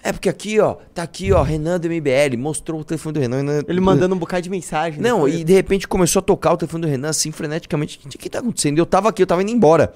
[0.02, 3.38] É porque aqui, ó, tá aqui, ó, Renan do MBL, mostrou o telefone do Renan.
[3.38, 5.00] Renan- Ele mandando um bocado de mensagem.
[5.00, 5.34] Não, depois.
[5.34, 7.98] e de repente começou a tocar o telefone do Renan assim, freneticamente.
[8.04, 8.78] O que, tá acontecendo?
[8.78, 9.92] Eu tava aqui, eu tava indo embora.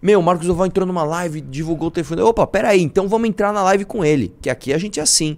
[0.00, 2.22] Meu, o Marcos Duval entrou numa live, divulgou o telefone.
[2.22, 4.34] Opa, peraí, então vamos entrar na live com ele.
[4.40, 5.36] Que aqui a gente é assim.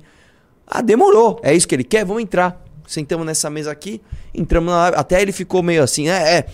[0.66, 1.40] Ah, demorou.
[1.42, 2.04] É isso que ele quer?
[2.04, 2.64] Vamos entrar.
[2.86, 4.00] Sentamos nessa mesa aqui,
[4.34, 4.96] entramos na live.
[4.96, 6.46] Até ele ficou meio assim, é, é.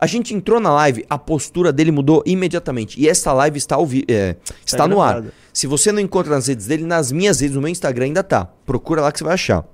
[0.00, 3.00] A gente entrou na live, a postura dele mudou imediatamente.
[3.00, 5.22] E esta live está, ao vi- é, está no ar.
[5.56, 8.44] Se você não encontra nas redes dele, nas minhas redes, no meu Instagram ainda tá.
[8.66, 9.64] Procura lá que você vai achar.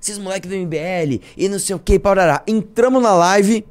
[0.00, 2.42] Esses moleques do MBL e não sei o que, parará.
[2.46, 3.66] Entramos na live.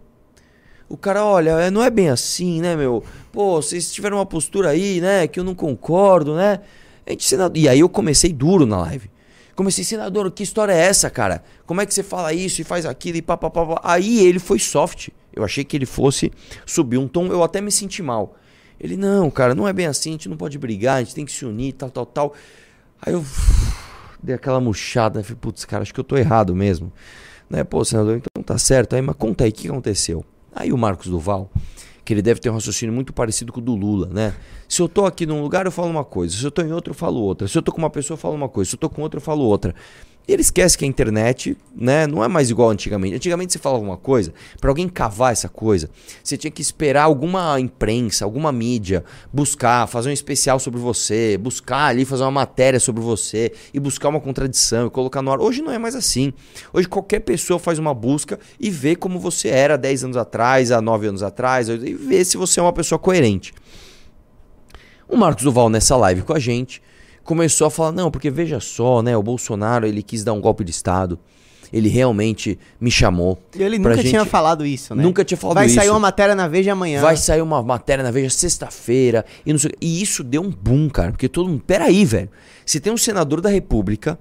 [0.87, 3.03] O cara, olha, é, não é bem assim, né, meu?
[3.31, 6.59] Pô, vocês tiveram uma postura aí, né, que eu não concordo, né?
[7.07, 7.57] A gente, senador...
[7.57, 9.09] E aí eu comecei duro na live.
[9.55, 11.43] Comecei, senador, que história é essa, cara?
[11.65, 13.81] Como é que você fala isso e faz aquilo e papapá?
[13.83, 15.09] Aí ele foi soft.
[15.33, 16.31] Eu achei que ele fosse
[16.63, 18.35] subir um tom, eu até me senti mal.
[18.81, 21.23] Ele, não, cara, não é bem assim, a gente não pode brigar, a gente tem
[21.23, 22.33] que se unir, tal, tal, tal.
[22.99, 23.23] Aí eu
[24.21, 25.23] dei aquela murchada, né?
[25.23, 26.91] Falei, putz, cara, acho que eu tô errado mesmo.
[27.47, 27.63] Né?
[27.63, 28.95] Pô, senador, então tá certo.
[28.95, 30.25] Aí, mas conta aí, o que aconteceu?
[30.51, 31.51] Aí o Marcos Duval,
[32.03, 34.33] que ele deve ter um raciocínio muito parecido com o do Lula, né?
[34.67, 36.35] Se eu tô aqui num lugar, eu falo uma coisa.
[36.35, 37.47] Se eu tô em outro, eu falo outra.
[37.47, 38.69] Se eu tô com uma pessoa, eu falo uma coisa.
[38.71, 39.75] Se eu tô com outra, eu falo outra.
[40.27, 43.15] E ele esquece que a internet, né, não é mais igual antigamente.
[43.15, 45.89] Antigamente você falava uma coisa, para alguém cavar essa coisa,
[46.23, 49.03] você tinha que esperar alguma imprensa, alguma mídia
[49.33, 54.09] buscar, fazer um especial sobre você, buscar ali fazer uma matéria sobre você e buscar
[54.09, 55.39] uma contradição e colocar no ar.
[55.39, 56.31] Hoje não é mais assim.
[56.71, 60.81] Hoje qualquer pessoa faz uma busca e vê como você era 10 anos atrás, há
[60.81, 63.53] 9 anos atrás, e vê se você é uma pessoa coerente.
[65.09, 66.81] O Marcos Duval nessa live com a gente
[67.23, 70.63] começou a falar: "Não, porque veja só, né, o Bolsonaro, ele quis dar um golpe
[70.63, 71.19] de estado.
[71.73, 73.41] Ele realmente me chamou.
[73.55, 75.01] E ele nunca tinha gente- falado isso, né?
[75.01, 75.75] Nunca tinha falado Vai isso.
[75.75, 76.99] sair uma matéria na Veja amanhã.
[77.01, 79.71] Vai sair uma matéria na Veja sexta-feira e não sei.
[79.79, 82.29] E isso deu um boom, cara, porque todo mundo, peraí, velho.
[82.65, 84.19] Se tem um senador da República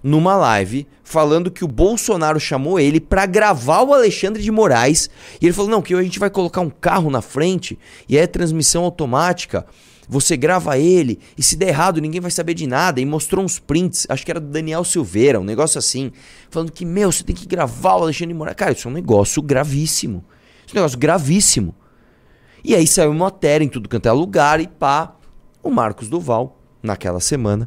[0.00, 5.10] numa live falando que o Bolsonaro chamou ele pra gravar o Alexandre de Moraes,
[5.40, 7.76] e ele falou: "Não, que a gente vai colocar um carro na frente
[8.08, 9.66] e é transmissão automática.
[10.12, 13.00] Você grava ele e se der errado ninguém vai saber de nada.
[13.00, 16.12] E mostrou uns prints, acho que era do Daniel Silveira, um negócio assim,
[16.50, 18.54] falando que, meu, você tem que gravar o Alexandre Moraes.
[18.54, 20.22] Cara, isso é um negócio gravíssimo.
[20.66, 21.74] Isso é um negócio gravíssimo.
[22.62, 25.16] E aí saiu uma matéria em tudo quanto é lugar e pá,
[25.62, 27.66] o Marcos Duval, naquela semana,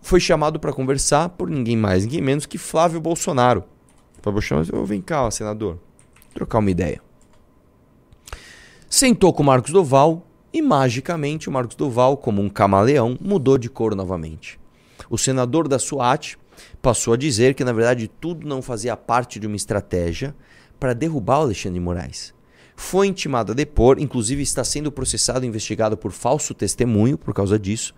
[0.00, 3.64] foi chamado para conversar por ninguém mais, ninguém menos que Flávio Bolsonaro.
[4.22, 5.78] Flávio Bolsonaro, vem cá, senador,
[6.32, 7.02] trocar uma ideia.
[8.88, 13.68] Sentou com o Marcos Duval e magicamente o Marcos Duval, como um camaleão, mudou de
[13.68, 14.58] cor novamente.
[15.10, 16.36] O senador da SWAT
[16.80, 20.34] passou a dizer que na verdade tudo não fazia parte de uma estratégia
[20.78, 22.34] para derrubar o Alexandre de Moraes.
[22.76, 27.58] Foi intimado a depor, inclusive está sendo processado e investigado por falso testemunho por causa
[27.58, 27.94] disso.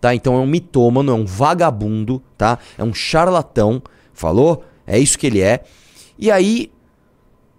[0.00, 0.14] Tá?
[0.14, 2.58] Então é um mitômano, é um vagabundo, tá?
[2.76, 4.64] É um charlatão, falou?
[4.86, 5.62] É isso que ele é.
[6.18, 6.70] E aí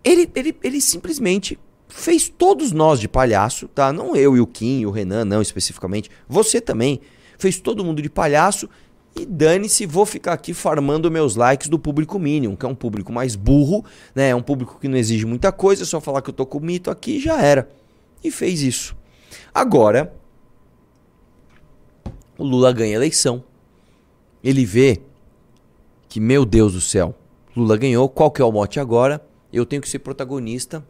[0.03, 1.57] ele, ele, ele simplesmente
[1.95, 3.93] fez todos nós de palhaço, tá?
[3.93, 6.11] Não eu e o Kim e o Renan, não especificamente.
[6.27, 6.99] Você também.
[7.37, 8.69] Fez todo mundo de palhaço
[9.13, 13.11] e dane-se, vou ficar aqui farmando meus likes do público mínimo, que é um público
[13.11, 14.29] mais burro, né?
[14.29, 16.59] É um público que não exige muita coisa, é só falar que eu tô com
[16.61, 17.69] mito aqui e já era.
[18.23, 18.95] E fez isso.
[19.53, 20.13] Agora,
[22.37, 23.43] o Lula ganha a eleição.
[24.41, 25.01] Ele vê
[26.07, 27.13] que, meu Deus do céu,
[27.55, 29.25] Lula ganhou, qual que é o mote agora?
[29.51, 30.85] Eu tenho que ser protagonista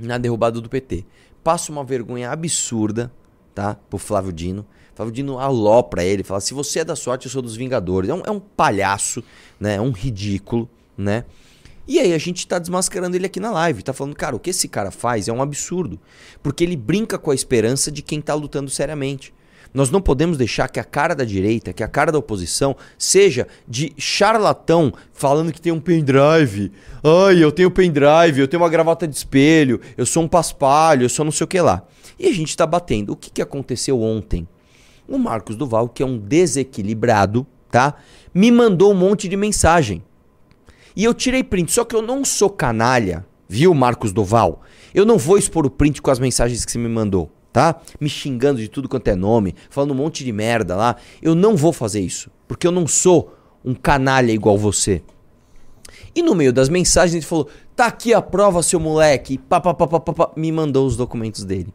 [0.00, 1.04] na derrubada do PT.
[1.42, 3.12] Passa uma vergonha absurda,
[3.54, 3.74] tá?
[3.88, 4.66] Pro Flávio Dino.
[4.94, 8.10] Flávio Dino alopra ele, fala: se você é da sorte, eu sou dos Vingadores.
[8.10, 9.22] É um, é um palhaço,
[9.58, 9.76] né?
[9.76, 11.24] É um ridículo, né?
[11.88, 13.82] E aí a gente tá desmascarando ele aqui na live.
[13.82, 15.98] Tá falando, cara, o que esse cara faz é um absurdo.
[16.42, 19.34] Porque ele brinca com a esperança de quem tá lutando seriamente.
[19.72, 23.46] Nós não podemos deixar que a cara da direita, que a cara da oposição, seja
[23.68, 26.72] de charlatão falando que tem um pendrive.
[27.04, 31.08] Ai, eu tenho pendrive, eu tenho uma gravata de espelho, eu sou um paspalho, eu
[31.08, 31.84] sou não sei o que lá.
[32.18, 33.12] E a gente tá batendo.
[33.12, 34.46] O que, que aconteceu ontem?
[35.08, 37.94] O Marcos Duval, que é um desequilibrado, tá?
[38.34, 40.02] Me mandou um monte de mensagem.
[40.94, 44.62] E eu tirei print, só que eu não sou canalha, viu, Marcos Duval?
[44.92, 47.80] Eu não vou expor o print com as mensagens que você me mandou, tá?
[48.00, 50.96] Me xingando de tudo quanto é nome, falando um monte de merda lá.
[51.20, 53.34] Eu não vou fazer isso, porque eu não sou
[53.64, 55.02] um canalha igual você.
[56.14, 59.38] E no meio das mensagens ele falou: tá aqui a prova, seu moleque.
[59.38, 60.30] Pá, pá, pá, pá, pá, pá.
[60.36, 61.72] Me mandou os documentos dele.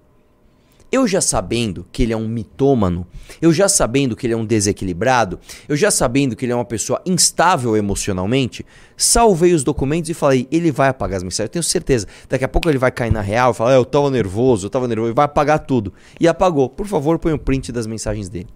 [0.92, 3.06] Eu já sabendo que ele é um mitômano,
[3.42, 6.64] eu já sabendo que ele é um desequilibrado, eu já sabendo que ele é uma
[6.64, 11.64] pessoa instável emocionalmente, salvei os documentos e falei, ele vai apagar as mensagens, eu tenho
[11.64, 12.08] certeza.
[12.30, 14.70] Daqui a pouco ele vai cair na real e falar, "Ah, eu tava nervoso, eu
[14.70, 15.92] tava nervoso, e vai apagar tudo.
[16.20, 16.70] E apagou.
[16.70, 18.48] Por favor, põe o print das mensagens dele.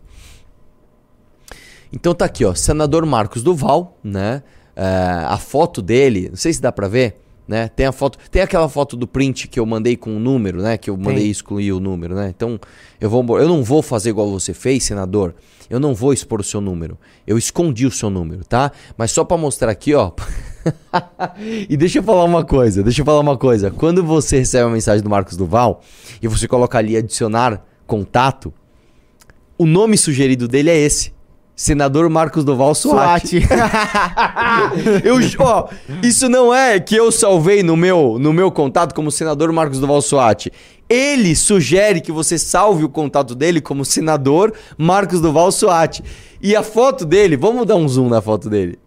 [1.92, 4.44] Então tá aqui, ó, senador Marcos Duval, né?
[4.76, 4.86] É,
[5.26, 7.18] a foto dele, não sei se dá pra ver,
[7.50, 7.68] né?
[7.68, 10.78] Tem a foto, tem aquela foto do print que eu mandei com o número, né?
[10.78, 12.30] Que eu mandei excluir o número, né?
[12.30, 12.60] Então
[13.02, 15.34] eu vou, eu não vou fazer igual você fez, senador.
[15.68, 16.96] Eu não vou expor o seu número.
[17.26, 18.72] Eu escondi o seu número, tá?
[18.96, 20.12] Mas só pra mostrar aqui, ó.
[21.68, 23.72] e deixa eu falar uma coisa, deixa eu falar uma coisa.
[23.72, 25.82] Quando você recebe uma mensagem do Marcos Duval
[26.22, 28.54] e você coloca ali adicionar contato,
[29.58, 31.12] o nome sugerido dele é esse.
[31.60, 32.74] Senador Marcos Duval.
[32.74, 33.34] SWAT.
[35.04, 35.68] Eu, ó,
[36.02, 40.02] isso não é que eu salvei no meu, no meu contato como senador Marcos Duval
[40.02, 40.50] Suat.
[40.88, 46.02] Ele sugere que você salve o contato dele como senador Marcos Duval Suat.
[46.42, 48.80] E a foto dele, vamos dar um zoom na foto dele.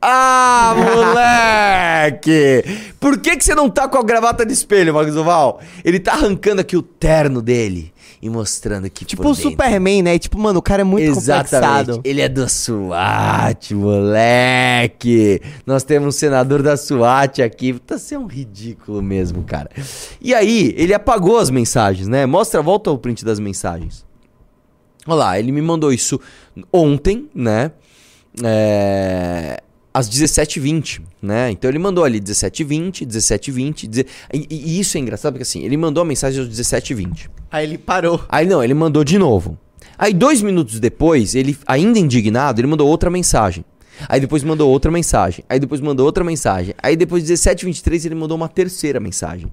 [0.00, 0.74] Ah,
[2.10, 2.64] moleque!
[2.98, 5.60] Por que, que você não tá com a gravata de espelho, Marcos Duval?
[5.84, 7.91] Ele tá arrancando aqui o terno dele
[8.22, 9.50] e mostrando aqui tipo por o dentro.
[9.50, 10.16] Superman, né?
[10.16, 11.50] Tipo, mano, o cara é muito Exatamente.
[11.50, 12.00] complexado.
[12.04, 15.42] Ele é da SWAT, moleque.
[15.66, 17.72] Nós temos um senador da SWAT aqui.
[17.80, 19.68] Tá sendo um ridículo mesmo, cara.
[20.20, 22.24] E aí, ele apagou as mensagens, né?
[22.24, 24.06] Mostra, volta o print das mensagens.
[25.04, 26.20] Olha lá, ele me mandou isso
[26.72, 27.72] ontem, né?
[28.44, 29.60] É,
[29.94, 31.50] às 17h20, né?
[31.50, 33.86] Então ele mandou ali 17h20, 17h20.
[33.88, 37.28] deze- E, e isso é engraçado porque assim, ele mandou a mensagem às 17h20.
[37.50, 38.24] Aí ele parou.
[38.28, 39.58] Aí não, ele mandou de novo.
[39.98, 43.64] Aí dois minutos depois, ele, ainda indignado, ele mandou outra mensagem.
[44.08, 45.44] Aí depois mandou outra mensagem.
[45.48, 46.74] Aí depois mandou outra mensagem.
[46.82, 49.52] Aí depois, 17h23, ele mandou uma terceira mensagem.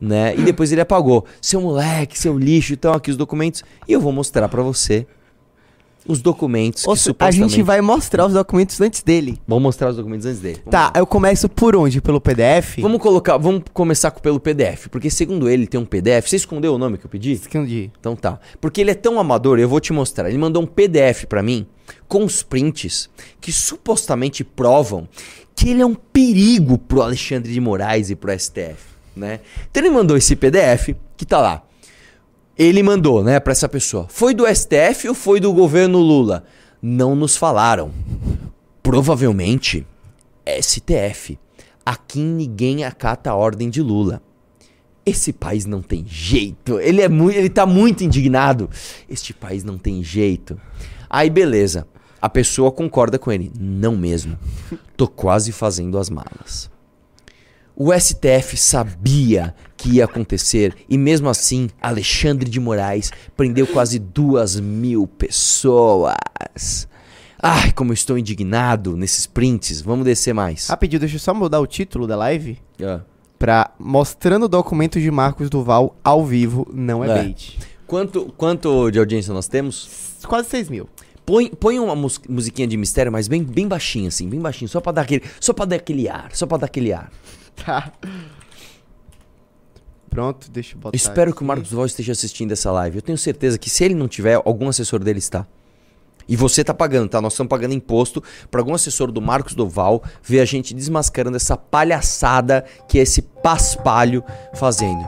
[0.00, 0.34] Né?
[0.36, 1.24] E depois ele apagou.
[1.40, 3.62] Seu moleque, seu lixo, então aqui os documentos.
[3.86, 5.06] E eu vou mostrar pra você
[6.06, 7.50] os documentos que Ou a supostamente...
[7.54, 9.38] gente vai mostrar os documentos antes dele.
[9.46, 10.56] Vou mostrar os documentos antes dele.
[10.58, 10.92] Vamos Tá, lá.
[10.96, 12.00] eu começo por onde?
[12.00, 12.78] Pelo PDF?
[12.80, 16.28] Vamos colocar, vamos começar com- pelo PDF, porque segundo ele tem um PDF.
[16.28, 17.32] Você escondeu o nome que eu pedi?
[17.32, 17.90] Escondi.
[17.98, 18.38] Então tá.
[18.60, 20.28] Porque ele é tão amador, eu vou te mostrar.
[20.28, 21.66] Ele mandou um PDF pra mim
[22.06, 23.08] com os prints
[23.40, 25.08] que supostamente provam
[25.56, 28.76] que ele é um perigo pro Alexandre de Moraes e pro STF,
[29.16, 29.40] né?
[29.70, 31.62] Então ele mandou esse PDF que tá lá.
[32.56, 34.06] Ele mandou, né, pra essa pessoa.
[34.08, 36.44] Foi do STF ou foi do governo Lula?
[36.80, 37.90] Não nos falaram.
[38.82, 39.86] Provavelmente
[40.46, 41.38] STF.
[41.84, 44.22] Aqui ninguém acata a ordem de Lula.
[45.04, 46.78] Esse país não tem jeito.
[46.78, 48.70] Ele é muito, ele tá muito indignado.
[49.08, 50.58] Este país não tem jeito.
[51.10, 51.86] Aí beleza.
[52.22, 53.52] A pessoa concorda com ele.
[53.58, 54.38] Não mesmo.
[54.96, 56.70] Tô quase fazendo as malas.
[57.76, 64.58] O STF sabia que ia acontecer e mesmo assim Alexandre de Moraes prendeu quase duas
[64.60, 66.14] mil pessoas.
[67.42, 69.80] Ai, como eu estou indignado nesses prints.
[69.82, 70.68] Vamos descer mais.
[70.68, 72.58] Rapidinho, deixa eu só mudar o título da live.
[72.82, 73.00] Ah.
[73.38, 77.14] Pra mostrando documentos de Marcos Duval ao vivo, não é, É.
[77.24, 77.58] bait.
[77.86, 80.16] Quanto, quanto de audiência nós temos?
[80.26, 80.88] Quase 6 mil.
[81.26, 84.80] Põe, põe uma mus- musiquinha de mistério, mas bem, bem baixinho, assim, bem baixinho, só
[84.80, 85.22] pra dar aquele.
[85.40, 87.10] Só pra dar aquele ar, só pra dar aquele ar.
[87.56, 87.92] Tá.
[90.08, 90.96] Pronto, deixa eu botar.
[90.96, 91.44] Espero que aqui.
[91.44, 92.98] o Marcos Duval esteja assistindo essa live.
[92.98, 95.46] Eu tenho certeza que se ele não tiver, algum assessor dele está.
[96.28, 97.20] E você tá pagando, tá?
[97.20, 101.56] Nós estamos pagando imposto para algum assessor do Marcos Duval ver a gente desmascarando essa
[101.56, 105.04] palhaçada que é esse paspalho fazendo.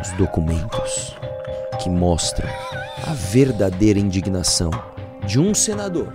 [0.00, 1.16] Os documentos
[1.82, 2.48] que mostram
[3.06, 4.70] a verdadeira indignação
[5.26, 6.14] de um senador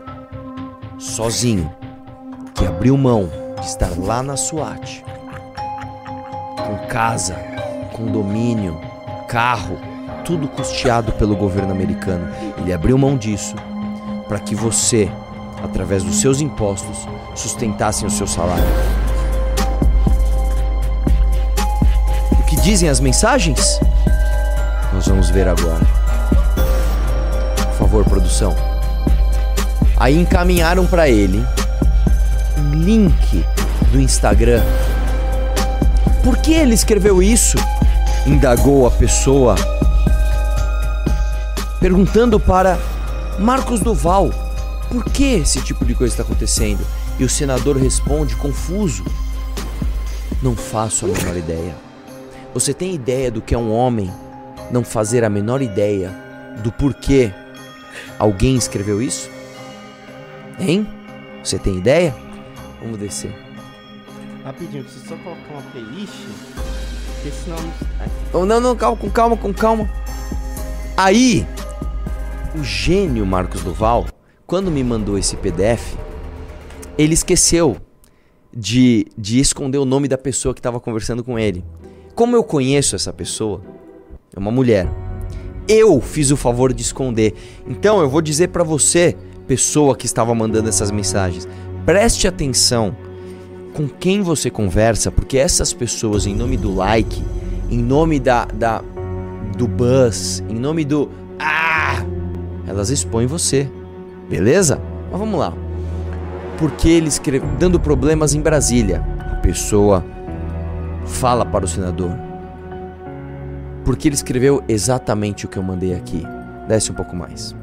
[0.97, 1.73] sozinho
[2.53, 5.03] que abriu mão de estar lá na SWAT
[6.57, 7.35] com casa,
[7.91, 8.79] condomínio,
[9.27, 9.77] carro,
[10.23, 12.27] tudo custeado pelo governo americano.
[12.57, 13.55] Ele abriu mão disso
[14.27, 15.11] para que você,
[15.63, 18.63] através dos seus impostos, sustentasse o seu salário.
[22.39, 23.79] O que dizem as mensagens?
[24.93, 25.85] Nós vamos ver agora.
[27.55, 28.55] Por favor, produção.
[29.97, 31.43] Aí encaminharam para ele
[32.73, 33.45] link
[33.91, 34.63] do Instagram.
[36.23, 37.57] Por que ele escreveu isso?
[38.25, 39.55] Indagou a pessoa,
[41.79, 42.79] perguntando para
[43.39, 44.29] Marcos Duval
[44.89, 46.85] por que esse tipo de coisa está acontecendo.
[47.19, 49.03] E o senador responde confuso:
[50.41, 51.75] Não faço a menor ideia.
[52.53, 54.11] Você tem ideia do que é um homem
[54.71, 56.11] não fazer a menor ideia
[56.63, 57.31] do porquê
[58.17, 59.29] alguém escreveu isso?
[60.59, 60.87] Hein?
[61.43, 62.15] Você tem ideia?
[62.83, 63.33] Vamos descer.
[64.43, 66.13] Rapidinho, preciso só colocar uma playlist.
[67.15, 67.57] Porque senão.
[68.33, 69.89] Oh, não, não, calma, com calma, com calma.
[70.97, 71.47] Aí,
[72.53, 74.05] o gênio Marcos Duval,
[74.45, 75.95] quando me mandou esse PDF,
[76.97, 77.77] ele esqueceu
[78.53, 81.63] de, de esconder o nome da pessoa que estava conversando com ele.
[82.13, 83.61] Como eu conheço essa pessoa,
[84.35, 84.87] é uma mulher.
[85.67, 87.33] Eu fiz o favor de esconder.
[87.65, 89.15] Então eu vou dizer pra você,
[89.47, 91.47] pessoa que estava mandando essas mensagens,
[91.85, 92.95] preste atenção
[93.73, 97.23] com quem você conversa, porque essas pessoas, em nome do like,
[97.69, 98.81] em nome da, da
[99.57, 102.03] do buzz, em nome do ah,
[102.67, 103.69] elas expõem você,
[104.29, 104.79] beleza?
[105.11, 105.53] Mas vamos lá.
[106.57, 109.03] Porque ele escreve dando problemas em Brasília.
[109.19, 110.03] A pessoa
[111.05, 112.11] fala para o senador.
[113.83, 116.23] Porque ele escreveu exatamente o que eu mandei aqui.
[116.67, 117.55] Desce um pouco mais.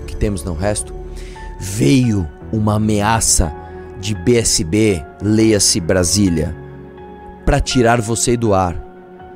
[0.00, 0.94] O que temos no resto?
[1.58, 3.52] Veio uma ameaça
[4.00, 6.56] de BSB, leia-se Brasília,
[7.44, 8.76] para tirar você do ar.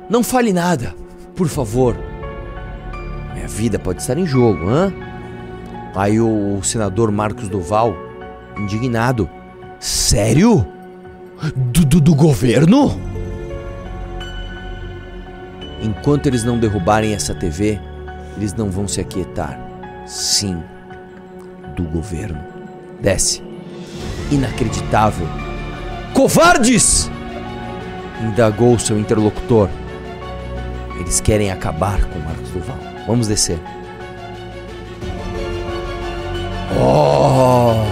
[0.09, 0.95] Não fale nada,
[1.35, 1.95] por favor.
[3.33, 4.93] Minha vida pode estar em jogo, hã?
[5.95, 7.95] Aí o, senador Marcos Duval,
[8.57, 9.29] indignado.
[9.79, 10.65] Sério?
[11.55, 12.99] Do, do, do governo?
[15.81, 17.79] Enquanto eles não derrubarem essa TV,
[18.37, 19.59] eles não vão se aquietar.
[20.05, 20.63] Sim,
[21.75, 22.52] do governo.
[23.03, 23.43] Desce.
[24.31, 25.27] Inacreditável.
[26.13, 27.11] Covardes!
[28.21, 29.67] Indagou seu interlocutor.
[30.99, 32.77] Eles querem acabar com Marcos Duval.
[33.05, 33.59] Vamos descer.
[36.79, 37.83] Oh!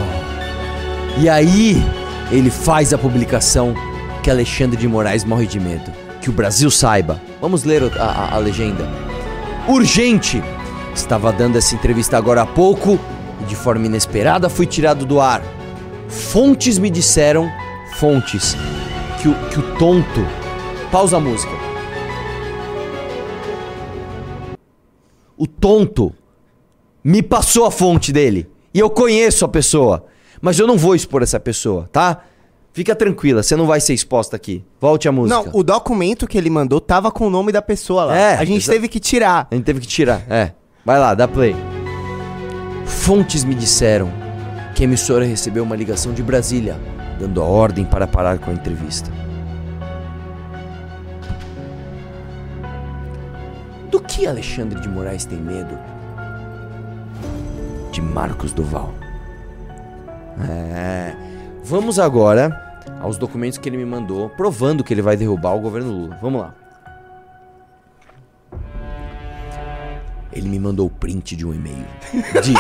[1.20, 1.84] E aí,
[2.32, 3.76] ele faz a publicação
[4.24, 5.92] que Alexandre de Moraes morre de medo.
[6.22, 7.20] Que o Brasil saiba.
[7.42, 8.88] Vamos ler a, a- a legenda.
[9.68, 10.42] Urgente!
[10.96, 12.98] Estava dando essa entrevista agora há pouco
[13.42, 15.42] e de forma inesperada fui tirado do ar.
[16.08, 17.50] Fontes me disseram,
[17.98, 18.56] fontes,
[19.22, 20.26] que o, que o tonto.
[20.92, 21.52] Pausa a música.
[25.38, 26.14] O tonto
[27.04, 28.48] me passou a fonte dele.
[28.74, 30.06] E eu conheço a pessoa.
[30.42, 32.24] Mas eu não vou expor essa pessoa, tá?
[32.74, 34.64] Fica tranquila, você não vai ser exposta aqui.
[34.80, 35.44] Volte a música.
[35.44, 38.18] Não, o documento que ele mandou tava com o nome da pessoa lá.
[38.18, 39.48] É, a gente teve que tirar.
[39.52, 40.54] A gente teve que tirar, é.
[40.86, 41.56] Vai lá, dá play.
[42.92, 44.12] Fontes me disseram
[44.76, 46.80] que a emissora recebeu uma ligação de Brasília,
[47.20, 49.12] dando a ordem para parar com a entrevista.
[53.90, 55.78] Do que Alexandre de Moraes tem medo?
[57.92, 58.94] De Marcos Duval.
[60.48, 61.16] É.
[61.64, 65.92] Vamos agora aos documentos que ele me mandou, provando que ele vai derrubar o governo
[65.92, 66.18] Lula.
[66.22, 66.61] Vamos lá.
[70.32, 71.86] Ele me mandou o print de um e-mail
[72.42, 72.54] de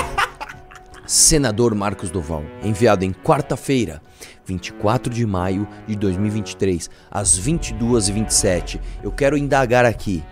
[1.05, 4.01] senador Marcos Duval, enviado em quarta-feira,
[4.45, 8.79] 24 de maio de 2023, às 22h27.
[9.03, 10.23] Eu quero indagar aqui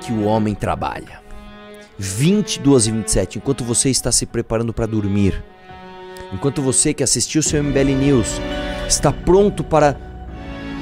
[0.00, 1.20] que o homem trabalha.
[2.00, 5.42] 22h27, enquanto você está se preparando para dormir,
[6.32, 8.40] enquanto você que assistiu seu MBL News
[8.86, 9.96] está pronto para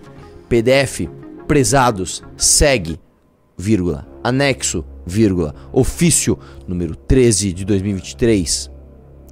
[0.49, 1.07] PDF,
[1.47, 2.99] prezados, segue,
[3.57, 8.71] vírgula, anexo, vírgula, ofício número 13 de 2023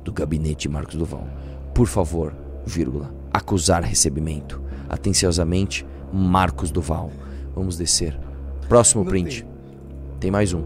[0.02, 1.26] do gabinete Marcos Duval.
[1.74, 4.62] Por favor, vírgula, acusar recebimento.
[4.88, 7.10] Atenciosamente, Marcos Duval.
[7.54, 8.18] Vamos descer.
[8.68, 9.44] Próximo print.
[10.20, 10.62] Tem mais um.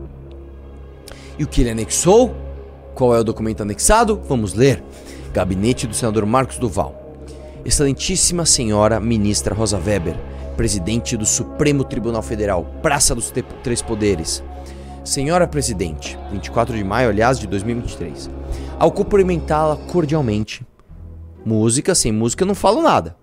[1.38, 2.37] E o que ele anexou?
[2.94, 4.20] Qual é o documento anexado?
[4.28, 4.82] Vamos ler.
[5.32, 7.16] Gabinete do senador Marcos Duval.
[7.64, 10.16] Excelentíssima senhora ministra Rosa Weber,
[10.58, 14.42] presidente do Supremo Tribunal Federal, Praça dos Três Poderes.
[15.04, 18.28] Senhora Presidente, 24 de maio, aliás, de 2023.
[18.76, 20.66] Ao cumprimentá-la cordialmente.
[21.46, 23.16] Música, sem música eu não falo nada.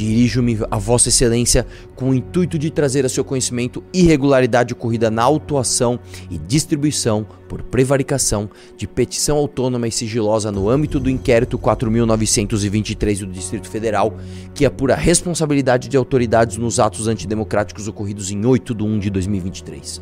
[0.00, 5.22] Dirijo-me a Vossa Excelência com o intuito de trazer a seu conhecimento irregularidade ocorrida na
[5.22, 8.48] autuação e distribuição por prevaricação
[8.78, 14.16] de petição autônoma e sigilosa no âmbito do inquérito 4923 do Distrito Federal,
[14.54, 19.10] que apura a responsabilidade de autoridades nos atos antidemocráticos ocorridos em 8 de 1 de
[19.10, 20.00] 2023.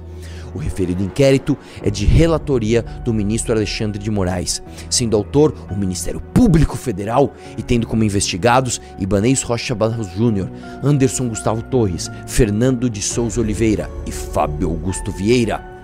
[0.55, 6.21] O referido inquérito é de relatoria do ministro Alexandre de Moraes, sendo autor o Ministério
[6.21, 10.51] Público Federal e tendo como investigados Ibanez Rocha Barros Júnior,
[10.83, 15.78] Anderson Gustavo Torres, Fernando de Souza Oliveira e Fábio Augusto Vieira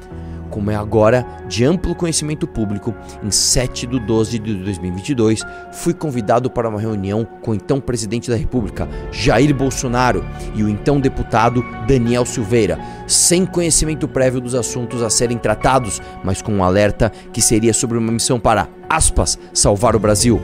[0.55, 2.95] como é agora de amplo conhecimento público,
[3.25, 5.43] em 7 de 12 de 2022,
[5.73, 10.25] fui convidado para uma reunião com o então presidente da República, Jair Bolsonaro,
[10.55, 16.41] e o então deputado Daniel Silveira, sem conhecimento prévio dos assuntos a serem tratados, mas
[16.41, 20.41] com um alerta que seria sobre uma missão para, aspas, salvar o Brasil.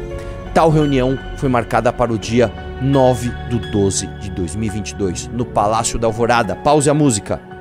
[0.52, 2.52] Tal reunião foi marcada para o dia
[2.82, 6.56] 9 de 12 de 2022, no Palácio da Alvorada.
[6.56, 7.59] Pause a música.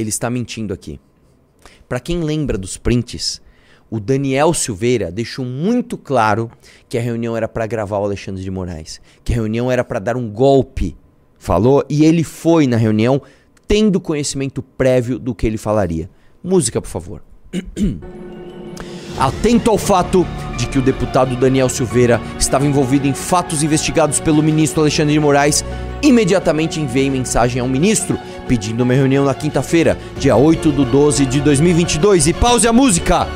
[0.00, 0.98] Ele está mentindo aqui.
[1.88, 3.40] Para quem lembra dos prints,
[3.90, 6.50] o Daniel Silveira deixou muito claro
[6.88, 9.98] que a reunião era para gravar o Alexandre de Moraes, que a reunião era para
[9.98, 10.96] dar um golpe.
[11.38, 13.20] Falou e ele foi na reunião
[13.66, 16.08] tendo conhecimento prévio do que ele falaria.
[16.42, 17.22] Música, por favor.
[19.18, 20.26] Atento ao fato
[20.56, 25.20] de que o deputado Daniel Silveira estava envolvido em fatos investigados pelo ministro Alexandre de
[25.20, 25.64] Moraes,
[26.02, 28.18] imediatamente enviei mensagem ao ministro
[28.50, 32.26] pedindo uma reunião na quinta-feira, dia 8 de 12 de 2022.
[32.26, 33.28] E pause a música!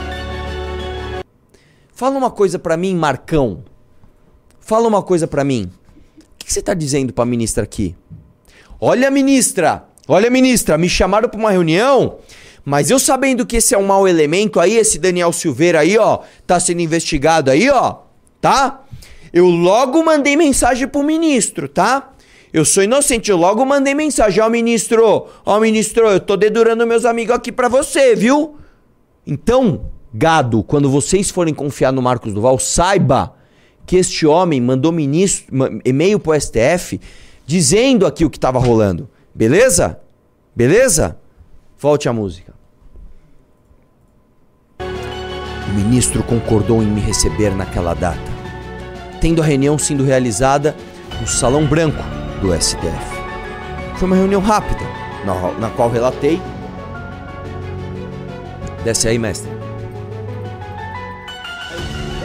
[1.95, 3.63] Fala uma coisa pra mim, Marcão.
[4.59, 5.71] Fala uma coisa pra mim.
[6.19, 7.95] O que você tá dizendo pra ministra aqui?
[8.81, 9.85] Olha, ministra!
[10.09, 12.17] Olha, ministra, me chamaram pra uma reunião,
[12.65, 16.23] mas eu sabendo que esse é um mau elemento aí, esse Daniel Silveira aí, ó,
[16.45, 17.99] tá sendo investigado aí, ó,
[18.41, 18.83] tá?
[19.33, 22.14] Eu logo mandei mensagem pro ministro, tá?
[22.55, 27.05] Eu sou inocente, eu logo mandei mensagem, ó, ministro, ó, ministro, eu tô dedurando meus
[27.05, 28.57] amigos aqui pra você, viu?
[29.27, 33.35] Então, gado, quando vocês forem confiar no Marcos Duval, saiba
[33.85, 37.01] que este homem mandou ministro, ma- e-mail pro STF
[37.45, 39.11] dizendo aqui o que estava rolando.
[39.35, 39.99] Beleza?
[40.55, 41.19] Beleza?
[41.77, 42.55] Volte a música.
[44.79, 48.31] O ministro concordou em me receber naquela data,
[49.21, 50.77] tendo a reunião sendo realizada
[51.21, 53.23] no Salão Branco do STF.
[53.97, 54.85] Foi uma reunião rápida,
[55.25, 56.41] na, na qual relatei.
[58.85, 59.51] Desce aí, mestre.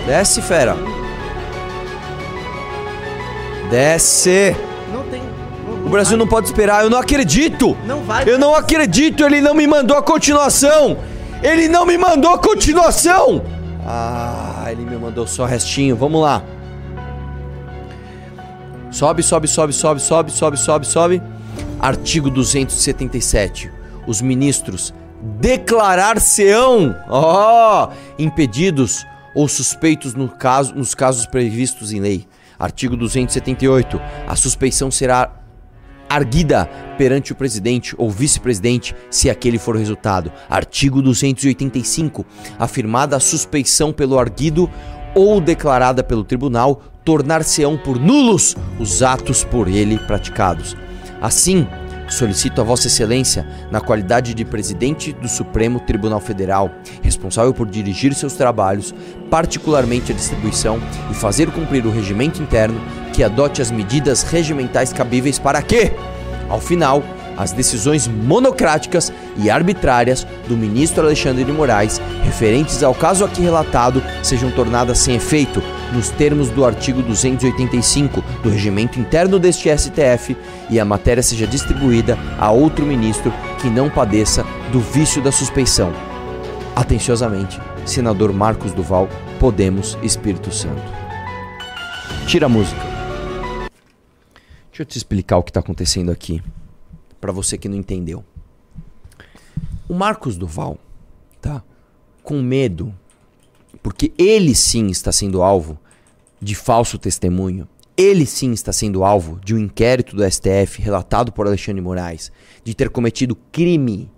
[0.05, 0.75] Desce, fera.
[3.69, 4.55] Desce.
[4.91, 5.21] Não tem.
[5.67, 7.77] não- O Brasil não pode esperar, eu não acredito!
[7.85, 8.27] Não vai.
[8.27, 10.97] Eu não acredito, ele não me mandou a continuação!
[11.43, 13.41] Ele não me mandou a continuação!
[13.85, 16.41] Ah, ele me mandou só restinho, vamos lá.
[18.91, 21.21] Sobe, sobe, sobe, sobe, sobe, sobe, sobe, sobe.
[21.79, 23.71] Artigo 277.
[24.07, 24.93] Os ministros
[25.39, 32.27] declarar-se-ão, ó, impedidos ou suspeitos no caso, nos casos previstos em lei.
[32.57, 34.01] Artigo 278.
[34.27, 35.33] A suspeição será
[36.09, 36.65] arguida
[36.97, 40.31] perante o presidente ou vice-presidente, se aquele for o resultado.
[40.49, 42.25] Artigo 285.
[42.57, 44.69] Afirmada a suspeição pelo arguido
[45.15, 50.75] ou declarada pelo tribunal, tornar-se-ão por nulos os atos por ele praticados.
[51.21, 51.67] Assim,
[52.07, 56.71] solicito a Vossa Excelência, na qualidade de presidente do Supremo Tribunal Federal,
[57.01, 58.93] responsável por dirigir seus trabalhos,
[59.29, 60.79] particularmente a distribuição
[61.11, 62.79] e fazer cumprir o regimento interno,
[63.13, 65.91] que adote as medidas regimentais cabíveis para que,
[66.49, 67.03] ao final,
[67.37, 74.03] as decisões monocráticas e arbitrárias do ministro Alexandre de Moraes, referentes ao caso aqui relatado,
[74.21, 80.35] sejam tornadas sem efeito, nos termos do artigo 285 do regimento interno deste STF,
[80.69, 85.91] e a matéria seja distribuída a outro ministro que não padeça do vício da suspeição.
[86.75, 89.09] Atenciosamente, senador Marcos Duval,
[89.39, 90.81] Podemos, Espírito Santo.
[92.27, 92.81] Tira a música.
[94.69, 96.41] Deixa eu te explicar o que está acontecendo aqui,
[97.19, 98.23] para você que não entendeu.
[99.89, 100.77] O Marcos Duval
[101.41, 101.63] tá
[102.23, 102.93] com medo,
[103.81, 105.79] porque ele sim está sendo alvo
[106.41, 107.67] de falso testemunho.
[107.97, 112.31] Ele sim está sendo alvo de um inquérito do STF relatado por Alexandre Moraes
[112.63, 114.09] de ter cometido crime,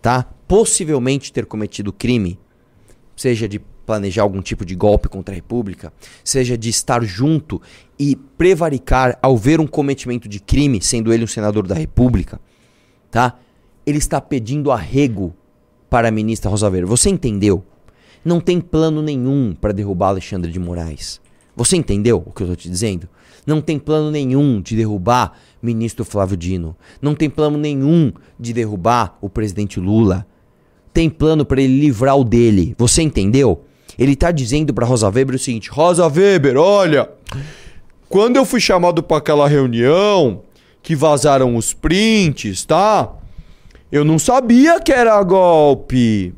[0.00, 0.22] tá?
[0.46, 2.38] Possivelmente ter cometido crime,
[3.16, 5.92] seja de planejar algum tipo de golpe contra a República,
[6.22, 7.62] seja de estar junto
[7.98, 12.40] e prevaricar ao ver um cometimento de crime, sendo ele um senador da República,
[13.10, 13.38] tá?
[13.86, 15.34] Ele está pedindo arrego
[15.88, 16.86] para a ministra Rosa Weber.
[16.86, 17.64] Você entendeu?
[18.26, 21.20] Não tem plano nenhum para derrubar Alexandre de Moraes.
[21.54, 23.08] Você entendeu o que eu estou te dizendo?
[23.46, 26.76] Não tem plano nenhum de derrubar ministro Flávio Dino.
[27.00, 30.26] Não tem plano nenhum de derrubar o presidente Lula.
[30.92, 32.74] tem plano pra ele livrar o dele.
[32.76, 33.62] Você entendeu?
[33.96, 37.08] Ele tá dizendo pra Rosa Weber o seguinte: Rosa Weber, olha,
[38.08, 40.42] quando eu fui chamado pra aquela reunião
[40.82, 43.08] que vazaram os prints, tá?
[43.92, 46.34] Eu não sabia que era golpe.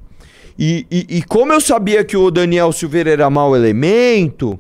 [0.59, 4.59] E, e, e como eu sabia que o Daniel Silveira era mau elemento,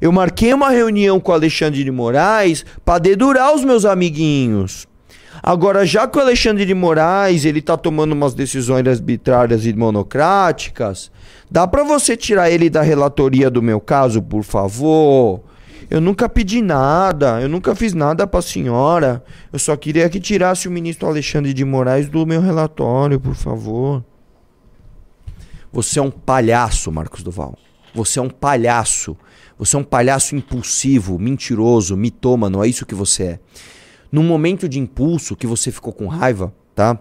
[0.00, 4.86] eu marquei uma reunião com o Alexandre de Moraes pra dedurar os meus amiguinhos.
[5.42, 11.10] Agora, já que o Alexandre de Moraes ele tá tomando umas decisões arbitrárias e monocráticas,
[11.50, 15.40] dá pra você tirar ele da relatoria do meu caso, por favor?
[15.90, 19.24] Eu nunca pedi nada, eu nunca fiz nada pra senhora.
[19.52, 24.04] Eu só queria que tirasse o ministro Alexandre de Moraes do meu relatório, por favor.
[25.72, 27.56] Você é um palhaço, Marcos Duval.
[27.94, 29.16] Você é um palhaço.
[29.58, 33.40] Você é um palhaço impulsivo, mentiroso, mitômano, é isso que você é.
[34.10, 36.98] Num momento de impulso que você ficou com raiva, tá?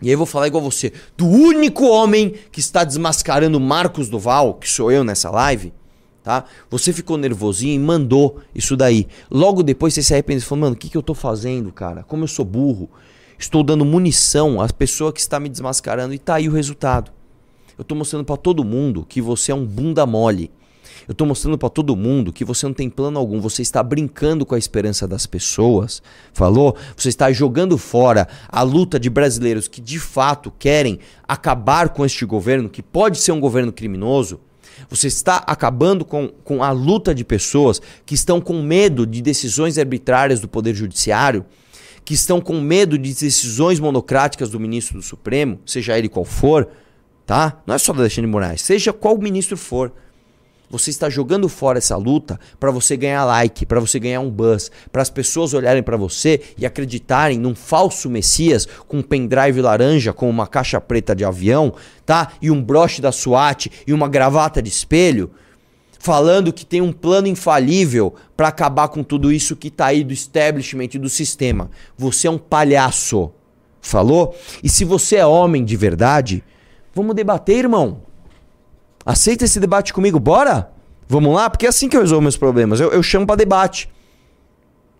[0.00, 4.54] E aí eu vou falar igual você, do único homem que está desmascarando Marcos Duval,
[4.54, 5.72] que sou eu nessa live,
[6.22, 6.44] tá?
[6.70, 9.08] Você ficou nervosinho e mandou isso daí.
[9.30, 12.04] Logo depois você se arrependeu e falou, mano, o que, que eu tô fazendo, cara?
[12.04, 12.88] Como eu sou burro.
[13.38, 17.17] Estou dando munição às pessoas que está me desmascarando e tá aí o resultado.
[17.78, 20.50] Eu tô mostrando pra todo mundo que você é um bunda mole.
[21.06, 24.44] Eu tô mostrando pra todo mundo que você não tem plano algum, você está brincando
[24.44, 26.02] com a esperança das pessoas.
[26.32, 26.76] Falou?
[26.96, 32.26] Você está jogando fora a luta de brasileiros que de fato querem acabar com este
[32.26, 34.40] governo, que pode ser um governo criminoso.
[34.90, 39.78] Você está acabando com, com a luta de pessoas que estão com medo de decisões
[39.78, 41.44] arbitrárias do Poder Judiciário,
[42.04, 46.68] que estão com medo de decisões monocráticas do ministro do Supremo, seja ele qual for,
[47.28, 47.60] tá?
[47.66, 49.92] Não é só do Alexandre Moraes, seja qual ministro for.
[50.70, 54.70] Você está jogando fora essa luta para você ganhar like, para você ganhar um buzz,
[54.90, 60.10] para as pessoas olharem para você e acreditarem num falso messias com um pendrive laranja,
[60.10, 61.74] com uma caixa preta de avião,
[62.06, 62.32] tá?
[62.40, 65.30] E um broche da SWAT e uma gravata de espelho,
[65.98, 70.14] falando que tem um plano infalível para acabar com tudo isso que tá aí do
[70.14, 71.70] establishment e do sistema.
[71.94, 73.30] Você é um palhaço.
[73.82, 74.34] Falou?
[74.62, 76.42] E se você é homem de verdade,
[76.98, 78.02] vamos debater, irmão.
[79.06, 80.70] Aceita esse debate comigo, bora?
[81.08, 81.48] Vamos lá?
[81.48, 82.80] Porque é assim que eu resolvo meus problemas.
[82.80, 83.88] Eu, eu chamo para debate.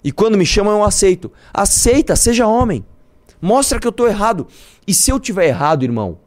[0.02, 1.30] E quando me chamam, eu aceito.
[1.52, 2.84] Aceita, seja homem.
[3.42, 4.46] Mostra que eu tô errado.
[4.86, 6.20] E se eu tiver errado, irmão,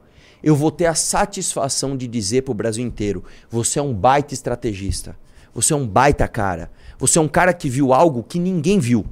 [0.44, 5.16] eu vou ter a satisfação de dizer pro Brasil inteiro: você é um baita estrategista.
[5.54, 6.70] Você é um baita cara.
[7.00, 9.06] Você é um cara que viu algo que ninguém viu.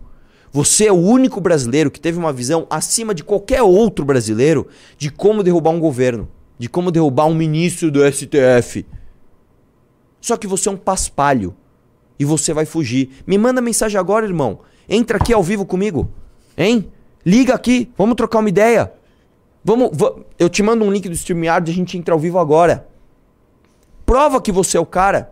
[0.52, 5.10] Você é o único brasileiro que teve uma visão acima de qualquer outro brasileiro de
[5.10, 6.28] como derrubar um governo
[6.60, 8.86] de como derrubar um ministro do STF.
[10.20, 11.56] Só que você é um paspalho
[12.20, 13.24] e você vai fugir.
[13.26, 14.60] Me manda mensagem agora, irmão.
[14.88, 16.12] Entra aqui ao vivo comigo.
[16.58, 16.92] Hein?
[17.26, 18.92] Liga aqui, vamos trocar uma ideia.
[19.64, 19.92] Vamos,
[20.38, 22.88] eu te mando um link do StreamYard e a gente entra ao vivo agora.
[24.06, 25.32] Prova que você é o cara.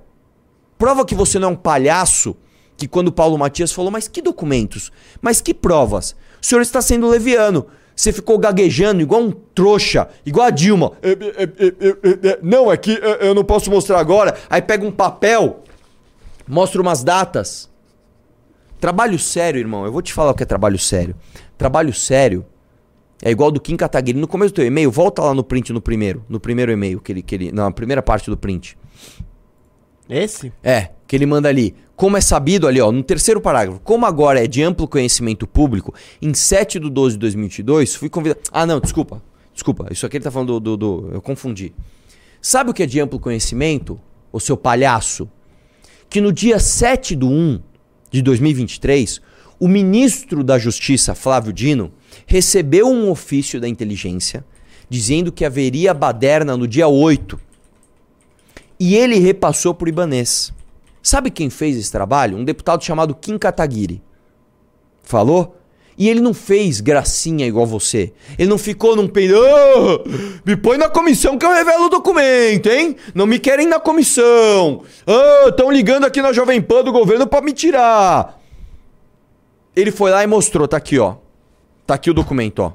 [0.77, 2.37] Prova que você não é um palhaço
[2.77, 4.91] que quando Paulo Matias falou, mas que documentos?
[5.19, 6.15] Mas que provas?
[6.39, 7.65] O senhor está sendo leviano.
[7.97, 10.91] Você ficou gaguejando igual um trouxa, igual a Dilma.
[11.01, 14.37] É, é, é, não, é que eu não posso mostrar agora.
[14.47, 15.63] Aí pega um papel,
[16.47, 17.67] mostra umas datas.
[18.79, 19.83] Trabalho sério, irmão.
[19.83, 21.15] Eu vou te falar o que é trabalho sério.
[21.57, 22.45] Trabalho sério
[23.19, 24.19] é igual do Kim Kataguiri.
[24.19, 26.23] No começo do teu e-mail, volta lá no print no primeiro.
[26.29, 28.77] No primeiro e-mail, que ele, que ele, na primeira parte do print.
[30.07, 30.53] Esse?
[30.63, 31.75] É, que ele manda ali.
[31.97, 35.95] Como é sabido ali, ó, no terceiro parágrafo, como agora é de amplo conhecimento público,
[36.21, 38.39] em 7 de 12 de 2022, fui convidado.
[38.51, 39.19] Ah, não, desculpa.
[39.51, 41.09] Desculpa, isso aqui ele tá falando do, do, do.
[41.11, 41.73] Eu confundi.
[42.39, 43.99] Sabe o que é de amplo conhecimento,
[44.31, 45.27] o seu palhaço?
[46.07, 47.59] Que no dia 7 de 1
[48.11, 49.19] de 2023,
[49.59, 51.91] o ministro da Justiça, Flávio Dino,
[52.27, 54.45] recebeu um ofício da inteligência
[54.87, 57.39] dizendo que haveria baderna no dia 8
[58.79, 60.53] e ele repassou o Ibanês.
[61.07, 62.35] Sabe quem fez esse trabalho?
[62.35, 64.03] Um deputado chamado Kim Kataguiri.
[65.01, 65.55] Falou?
[65.97, 68.11] E ele não fez gracinha igual você.
[68.37, 69.33] Ele não ficou num peito.
[69.33, 70.03] Oh,
[70.45, 72.97] me põe na comissão que eu revelo o documento, hein?
[73.15, 74.83] Não me querem na comissão.
[75.47, 78.37] Estão ligando aqui na Jovem Pan do governo para me tirar.
[79.73, 81.15] Ele foi lá e mostrou, tá aqui, ó.
[81.85, 82.73] Tá aqui o documento, ó.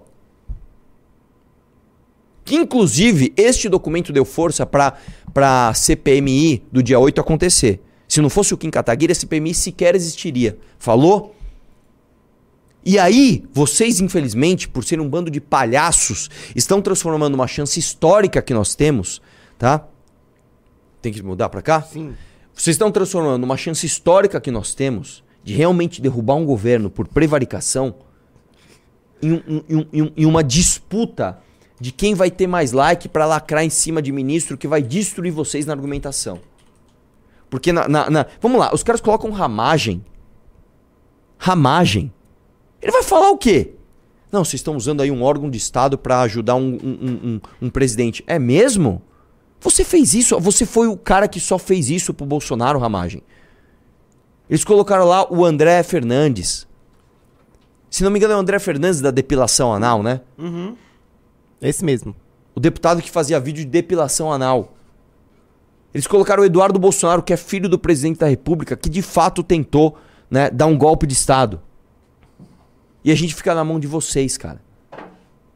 [2.47, 4.95] Que inclusive este documento deu força para
[5.35, 7.83] para CPMI do dia 8 acontecer.
[8.13, 10.59] Se não fosse o Kim Kataguiri, a CPMI sequer existiria.
[10.79, 11.35] Falou?
[12.85, 18.43] E aí, vocês, infelizmente, por serem um bando de palhaços, estão transformando uma chance histórica
[18.43, 19.23] que nós temos,
[19.59, 19.87] tá?
[21.01, 21.81] Tem que mudar para cá?
[21.81, 22.15] Sim.
[22.53, 27.09] Vocês estão transformando uma chance histórica que nós temos de realmente derrubar um governo por
[27.09, 27.95] prevaricação
[29.23, 31.39] em, um, em, um, em uma disputa
[31.81, 35.33] de quem vai ter mais like pra lacrar em cima de ministro que vai destruir
[35.33, 36.52] vocês na argumentação.
[37.53, 40.03] Porque na, na- na- Vamos lá, os caras colocam ramagem.
[41.37, 42.11] Ramagem.
[42.81, 43.75] Ele vai falar o quê?
[44.33, 47.69] Não, vocês estão usando aí um órgão de Estado pra ajudar um, um- um- um-
[47.71, 48.25] presidente.
[48.27, 49.03] É mesmo?
[49.61, 50.41] Você fez isso?
[50.41, 53.23] Você foi o cara que só fez isso pro Bolsonaro, Ramagem.
[54.49, 56.67] Eles colocaram lá o André Fernandes.
[57.91, 60.23] Se não me engano, é o André Fernandes da depilação anal, né?
[61.61, 62.17] Esse mesmo.
[62.55, 64.73] O deputado que fazia vídeo de depilação anal.
[65.95, 69.43] Eles colocaram o Eduardo Bolsonaro, que é filho do presidente da República, que de fato
[69.43, 69.99] tentou
[70.31, 71.61] né, dar um golpe de Estado.
[73.05, 74.61] E a gente fica na mão de vocês, cara.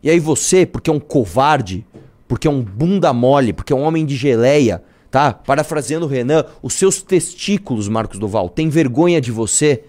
[0.03, 1.87] E aí você, porque é um covarde,
[2.29, 5.33] porque é um bunda mole, porque é um homem de geleia, tá?
[5.33, 9.85] Parafraseando o Renan, os seus testículos, Marcos Duval, tem vergonha de você,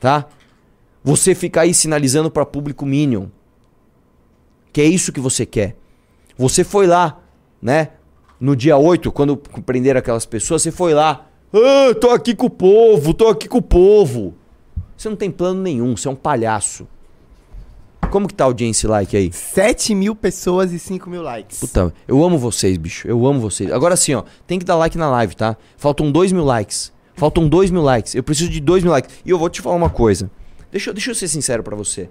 [0.00, 0.26] tá?
[1.04, 3.26] Você fica aí sinalizando para público Minion.
[4.72, 5.76] Que é isso que você quer.
[6.38, 7.20] Você foi lá,
[7.60, 7.90] né?
[8.42, 11.28] No dia 8, quando prenderam aquelas pessoas, você foi lá.
[11.54, 14.34] Ah, tô aqui com o povo, tô aqui com o povo.
[14.96, 16.88] Você não tem plano nenhum, você é um palhaço.
[18.10, 19.32] Como que tá a audiência like aí?
[19.32, 21.60] 7 mil pessoas e 5 mil likes.
[21.60, 23.06] Puta, eu amo vocês, bicho.
[23.06, 23.70] Eu amo vocês.
[23.70, 24.24] Agora sim, ó.
[24.44, 25.56] Tem que dar like na live, tá?
[25.76, 26.92] Faltam 2 mil likes.
[27.14, 28.16] Faltam 2 mil likes.
[28.16, 29.14] Eu preciso de 2 mil likes.
[29.24, 30.28] E eu vou te falar uma coisa.
[30.68, 32.10] Deixa, deixa eu ser sincero pra você.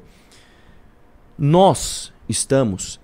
[1.38, 3.01] Nós estamos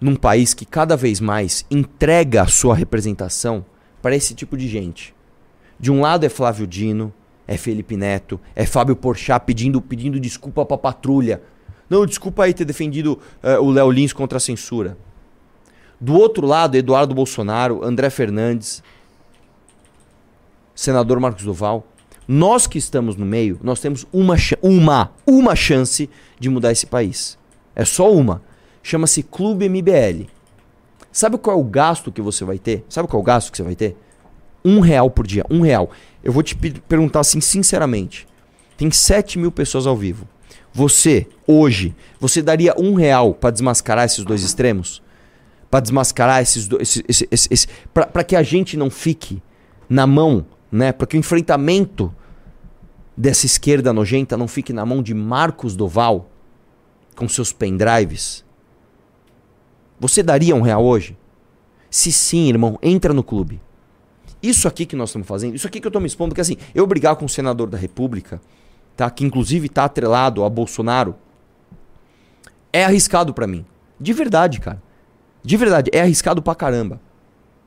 [0.00, 3.64] num país que cada vez mais entrega a sua representação
[4.00, 5.14] para esse tipo de gente.
[5.78, 7.12] De um lado é Flávio Dino,
[7.46, 11.42] é Felipe Neto, é Fábio Porchat pedindo, pedindo desculpa pra patrulha.
[11.88, 14.96] Não, desculpa aí ter defendido eh, o Léo Lins contra a censura.
[16.00, 18.82] Do outro lado, Eduardo Bolsonaro, André Fernandes,
[20.74, 21.86] senador Marcos Duval.
[22.26, 27.36] Nós que estamos no meio, nós temos uma, uma, uma chance de mudar esse país.
[27.74, 28.40] É só uma.
[28.82, 30.26] Chama-se Clube MBL.
[31.12, 32.84] Sabe qual é o gasto que você vai ter?
[32.88, 33.96] Sabe qual é o gasto que você vai ter?
[34.64, 35.44] Um real por dia.
[35.50, 35.90] Um real.
[36.22, 38.26] Eu vou te pe- perguntar assim, sinceramente.
[38.76, 40.26] Tem 7 mil pessoas ao vivo.
[40.72, 45.02] Você, hoje, você daria um real pra desmascarar esses dois extremos?
[45.70, 46.82] Pra desmascarar esses dois.
[46.82, 49.42] Esse, esse, esse, esse, pra que a gente não fique
[49.88, 50.92] na mão, né?
[50.92, 52.14] Pra que o enfrentamento
[53.16, 56.30] dessa esquerda nojenta não fique na mão de Marcos Doval
[57.16, 58.44] com seus pendrives?
[60.00, 61.16] Você daria um real hoje?
[61.90, 63.60] Se sim, irmão, entra no clube.
[64.42, 66.56] Isso aqui que nós estamos fazendo, isso aqui que eu estou me expondo, porque assim,
[66.74, 68.40] eu brigar com o senador da República,
[68.96, 69.10] tá?
[69.10, 71.14] Que inclusive tá atrelado a Bolsonaro,
[72.72, 73.66] é arriscado pra mim.
[74.00, 74.82] De verdade, cara.
[75.42, 76.98] De verdade, é arriscado pra caramba.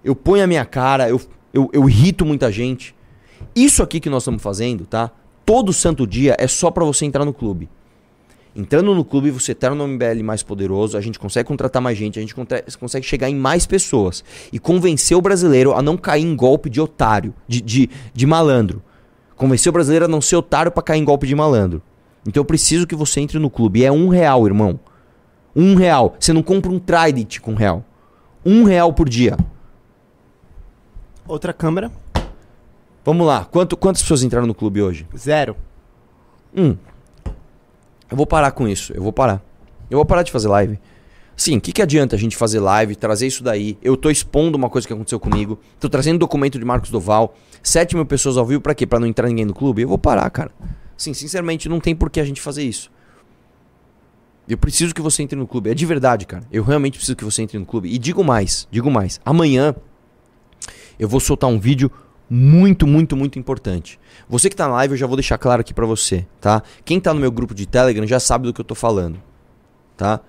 [0.04, 1.22] Eu ponho a minha cara, eu,
[1.54, 2.96] eu, eu irrito muita gente.
[3.56, 5.12] Isso aqui que nós estamos fazendo, tá?
[5.46, 7.70] Todo santo dia é só pra você entrar no clube.
[8.56, 12.20] Entrando no clube, você tá no MBL mais poderoso, a gente consegue contratar mais gente,
[12.20, 12.36] a gente
[12.80, 16.80] consegue chegar em mais pessoas e convencer o brasileiro a não cair em golpe de
[16.80, 18.82] otário, de, de, de malandro.
[19.36, 21.82] Convencer o brasileiro a não ser otário pra cair em golpe de malandro.
[22.28, 23.80] Então eu preciso que você entre no clube.
[23.80, 24.80] E é um real, irmão.
[25.56, 26.16] Um real.
[26.20, 27.84] Você não compra um Trident com um real.
[28.46, 29.36] Um real por dia.
[31.28, 31.92] Outra câmera,
[33.06, 33.46] Vamos lá.
[33.46, 35.06] Quanto, quantas pessoas entraram no clube hoje?
[35.18, 35.58] zero.
[36.56, 36.78] Hum.
[38.10, 38.94] Eu vou parar com isso.
[38.94, 39.44] Eu vou parar.
[39.90, 40.80] Eu vou parar de fazer live.
[41.36, 43.78] Sim, o que, que adianta a gente fazer live, trazer isso daí?
[43.82, 45.60] Eu tô expondo uma coisa que aconteceu comigo.
[45.80, 47.36] Tô trazendo documento de Marcos Doval.
[47.62, 48.86] 7 mil pessoas ao vivo pra quê?
[48.86, 49.82] Pra não entrar ninguém no clube?
[49.82, 50.52] Eu vou parar, cara.
[50.96, 52.92] Sim, sinceramente, não tem por que a gente fazer isso.
[54.48, 55.70] Eu preciso que você entre no clube.
[55.70, 56.44] É de verdade, cara.
[56.52, 57.90] Eu realmente preciso que você entre no clube.
[57.90, 59.20] E digo mais, digo mais.
[59.26, 59.74] Amanhã
[61.00, 61.90] eu vou soltar um vídeo
[62.30, 64.00] muito, muito, muito importante.
[64.28, 66.64] Você que tá na live, eu já vou deixar claro aqui pra você, tá?
[66.84, 69.22] Quem tá no meu grupo de Telegram já sabe do que eu tô falando,
[69.96, 70.20] tá?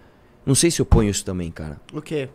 [0.44, 1.80] Não sei se eu ponho isso também, cara.
[1.92, 2.28] O quê?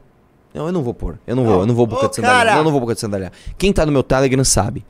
[0.53, 1.19] Não, eu não vou pôr.
[1.27, 2.37] Eu não vou, eu não vou boca Ô, de sandália.
[2.37, 2.51] cara!
[2.53, 3.31] Não, eu não vou boca de sandália.
[3.57, 4.83] Quem tá no meu Telegram sabe.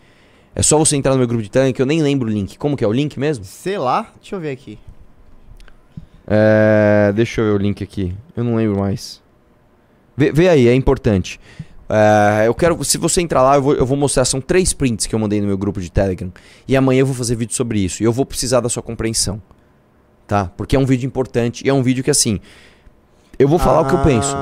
[0.56, 2.58] É só você entrar no meu grupo de Telegram que eu nem lembro o link.
[2.58, 3.44] Como que é o link mesmo?
[3.44, 4.80] Sei lá, deixa eu ver aqui.
[6.26, 8.16] É, deixa eu ver o link aqui.
[8.36, 9.22] Eu não lembro mais.
[10.16, 11.40] Vê, vê aí, é importante.
[11.90, 12.84] É, eu quero.
[12.84, 14.24] Se você entrar lá, eu vou, eu vou mostrar.
[14.26, 16.32] São três prints que eu mandei no meu grupo de Telegram.
[16.68, 18.04] E amanhã eu vou fazer vídeo sobre isso.
[18.04, 19.42] E eu vou precisar da sua compreensão.
[20.28, 20.52] Tá?
[20.56, 21.66] Porque é um vídeo importante.
[21.66, 22.40] E é um vídeo que, assim.
[23.38, 24.36] Eu vou falar o que eu penso.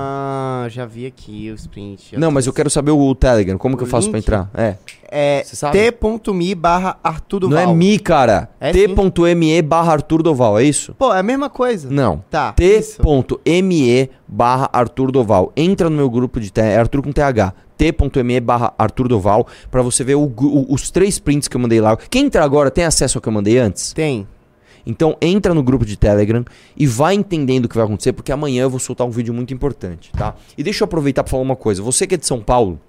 [0.67, 2.11] Ah, já vi aqui o sprint.
[2.13, 3.57] já Não, mas eu quero saber o Telegram.
[3.57, 4.25] Como que O eu faço pra link?
[4.25, 4.49] entrar?
[4.53, 4.75] É.
[5.09, 7.69] É t.me barra Arthur Não Duval.
[7.71, 8.49] é mi, cara.
[8.59, 10.93] É T.me barra Arthur Doval, é isso?
[10.95, 11.89] Pô, é a mesma coisa.
[11.89, 12.21] Não.
[12.29, 12.51] Tá.
[12.51, 15.51] T.me barra Arthur Doval.
[15.55, 17.53] Entra no meu grupo de Telegram, é Arthur com TH.
[17.77, 21.79] T.me barra Arthur Doval, pra você ver o o- os três prints que eu mandei
[21.79, 21.95] lá.
[22.09, 23.93] Quem entrar agora tem acesso ao que eu mandei antes?
[23.93, 24.27] Tem.
[24.87, 28.63] Então entra no grupo de Telegram e vai entendendo o que vai acontecer, porque amanhã
[28.63, 30.33] eu vou soltar um vídeo muito importante, tá?
[30.57, 31.83] E deixa eu aproveitar para falar uma coisa.
[31.83, 32.79] Você que é de São Paulo,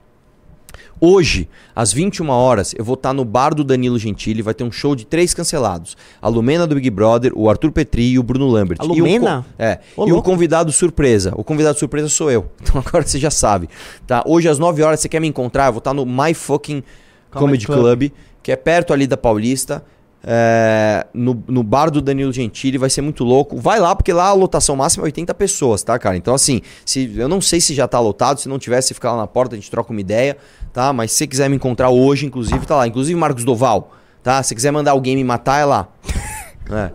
[1.00, 4.72] Hoje, às 21 horas, eu vou estar no bar do Danilo Gentili, vai ter um
[4.72, 5.96] show de três cancelados.
[6.20, 8.78] A Lumena do Big Brother, o Arthur Petri e o Bruno A Lambert.
[8.82, 9.46] E o Lumena?
[9.58, 9.78] é.
[9.96, 11.32] Ô, e o convidado surpresa.
[11.36, 12.46] O convidado surpresa sou eu.
[12.60, 13.68] Então agora você já sabe.
[14.06, 14.22] Tá?
[14.26, 15.66] Hoje às 9 horas, você quer me encontrar?
[15.66, 16.82] Eu vou estar no My Fucking
[17.30, 18.12] Comedy Comedy, Club.
[18.42, 19.84] que é perto ali da Paulista.
[20.24, 23.56] É, no, no bar do Danilo Gentili, vai ser muito louco.
[23.58, 26.16] Vai lá, porque lá a lotação máxima é 80 pessoas, tá, cara?
[26.16, 29.12] Então, assim, se, eu não sei se já tá lotado, se não tiver, se ficar
[29.12, 30.36] lá na porta, a gente troca uma ideia,
[30.72, 30.92] tá?
[30.92, 32.86] Mas se você quiser me encontrar hoje, inclusive, tá lá.
[32.86, 33.92] Inclusive, Marcos Doval,
[34.22, 34.42] tá?
[34.42, 35.88] Se quiser mandar alguém me matar, é lá.
[36.70, 36.90] É.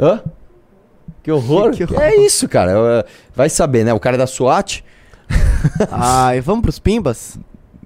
[0.00, 0.22] Hã?
[1.22, 1.72] Que horror.
[1.76, 2.00] Que horror.
[2.00, 2.70] É isso, cara.
[2.70, 3.04] Eu,
[3.36, 3.92] Vai saber, né?
[3.92, 4.82] O cara é da SWAT.
[5.90, 7.38] Ai, vamos pros pimbas?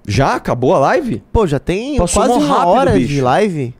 [0.07, 1.21] Já acabou a live?
[1.33, 3.07] Pô, já tem Passou quase uma rápido, hora bicho.
[3.09, 3.75] de live.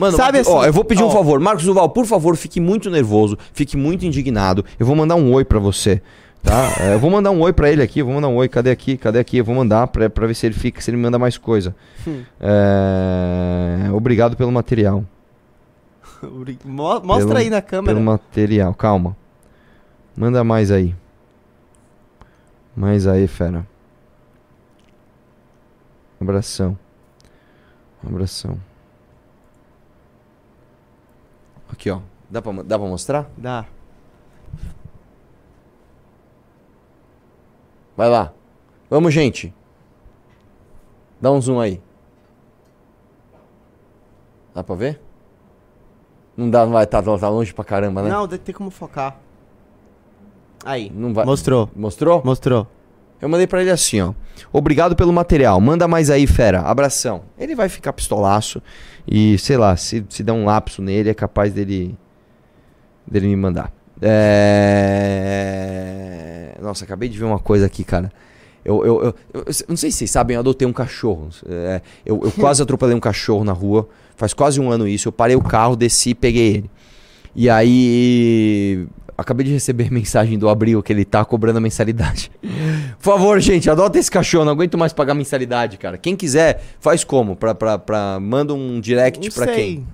[0.00, 1.10] Mano, Sabe Marcos- ó, assim- eu vou pedir um ó.
[1.10, 1.38] favor.
[1.38, 4.64] Marcos Duval, por favor, fique muito nervoso, fique muito indignado.
[4.78, 6.00] Eu vou mandar um oi pra você,
[6.42, 6.70] tá?
[6.80, 8.48] É, eu vou mandar um oi pra ele aqui, vou mandar um oi.
[8.48, 8.96] Cadê aqui?
[8.96, 9.36] Cadê aqui?
[9.36, 11.76] Eu vou mandar pra, pra ver se ele fica, se ele me manda mais coisa.
[12.08, 12.22] Hum.
[12.40, 15.04] É, Obrigado pelo material.
[16.64, 17.94] Mo- Mostra Pelo- aí na câmera.
[17.94, 19.14] Pelo material, calma.
[20.16, 20.94] Manda mais aí.
[22.74, 23.66] Mais aí, fera.
[26.20, 26.78] Abração.
[28.06, 28.58] Abração.
[31.80, 32.00] Aqui, ó.
[32.28, 33.30] Dá pra, dá pra mostrar?
[33.38, 33.64] Dá.
[37.96, 38.34] Vai lá.
[38.90, 39.54] Vamos, gente.
[41.18, 41.80] Dá um zoom aí.
[44.54, 45.00] Dá pra ver?
[46.36, 48.10] Não dá, não vai, tá, tá longe pra caramba, né?
[48.10, 49.16] Não, deve ter como focar.
[50.62, 50.90] Aí.
[50.94, 51.24] Não vai.
[51.24, 51.70] Mostrou.
[51.74, 52.20] Mostrou?
[52.22, 52.66] Mostrou.
[53.20, 54.12] Eu mandei pra ele assim, ó.
[54.52, 55.60] Obrigado pelo material.
[55.60, 56.60] Manda mais aí, fera.
[56.62, 57.22] Abração.
[57.38, 58.62] Ele vai ficar pistolaço.
[59.06, 61.96] E, sei lá, se, se der um lapso nele, é capaz dele.
[63.06, 63.70] dele me mandar.
[65.20, 66.54] É...
[66.60, 68.12] Nossa, acabei de ver uma coisa aqui, cara.
[68.64, 71.28] Eu, eu, eu, eu- eu não sei se vocês sabem, eu adotei um cachorro.
[71.48, 73.88] É, eu, eu quase atropelei um cachorro na rua.
[74.16, 75.08] Faz quase um ano isso.
[75.08, 76.70] Eu parei o carro, desci e peguei ele.
[77.34, 78.86] E aí.
[79.20, 82.30] Acabei de receber mensagem do Abril que ele tá cobrando a mensalidade.
[82.98, 84.44] Por favor, gente, adota esse cachorro.
[84.44, 85.98] Não aguento mais pagar mensalidade, cara.
[85.98, 87.36] Quem quiser, faz como?
[87.36, 88.18] Pra, pra, pra...
[88.20, 89.54] Manda um direct Não pra sei.
[89.54, 89.86] quem?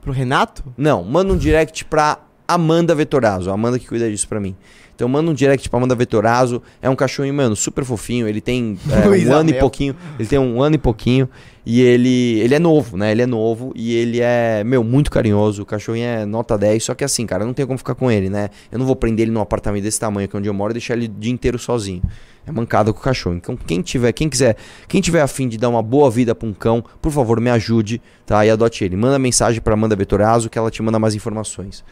[0.00, 0.64] Pro Renato?
[0.76, 3.50] Não, manda um direct pra Amanda Vetorazo.
[3.50, 4.56] A Amanda que cuida disso pra mim.
[4.94, 6.62] Então manda um direct pra Amanda Vetorazo.
[6.80, 8.28] É um cachorrinho, mano, super fofinho.
[8.28, 9.96] Ele tem é, um ano e pouquinho.
[10.18, 11.28] Ele tem um ano e pouquinho.
[11.64, 13.12] E ele, ele é novo, né?
[13.12, 15.62] Ele é novo e ele é, meu, muito carinhoso.
[15.62, 16.82] O cachorrinho é nota 10.
[16.82, 18.50] Só que assim, cara, não tenho como ficar com ele, né?
[18.70, 20.74] Eu não vou prender ele num apartamento desse tamanho que é onde eu moro e
[20.74, 22.02] deixar ele o dia inteiro sozinho.
[22.44, 23.36] É mancada com o cachorro.
[23.36, 24.56] Então, quem tiver, quem quiser,
[24.88, 28.02] quem tiver afim de dar uma boa vida pra um cão, por favor, me ajude,
[28.26, 28.44] tá?
[28.44, 28.96] E adote ele.
[28.96, 31.84] Manda mensagem pra Amanda Vetorazo que ela te manda mais informações.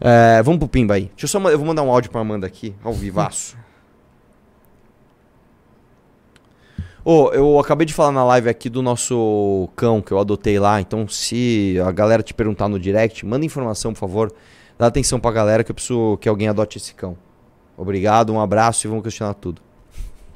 [0.00, 1.02] É, vamos pro Pimba aí.
[1.16, 3.61] Deixa eu só eu vou mandar um áudio pra Amanda aqui, ao vivaço.
[7.04, 10.80] Ô, eu acabei de falar na live aqui do nosso cão que eu adotei lá,
[10.80, 14.32] então se a galera te perguntar no direct, manda informação, por favor.
[14.78, 17.16] Dá atenção pra galera que eu preciso que alguém adote esse cão.
[17.76, 19.60] Obrigado, um abraço e vamos questionar tudo.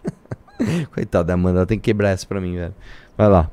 [0.93, 2.75] Coitada da Amanda, ela tem que quebrar essa pra mim, velho.
[3.17, 3.49] Vai lá.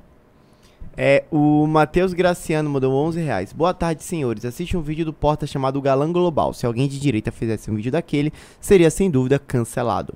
[0.97, 3.53] É, o Matheus Graciano mandou 11 reais.
[3.53, 4.43] Boa tarde, senhores.
[4.43, 6.53] Assiste um vídeo do Porta chamado Galã Global.
[6.53, 10.15] Se alguém de direita fizesse um vídeo daquele, seria sem dúvida cancelado.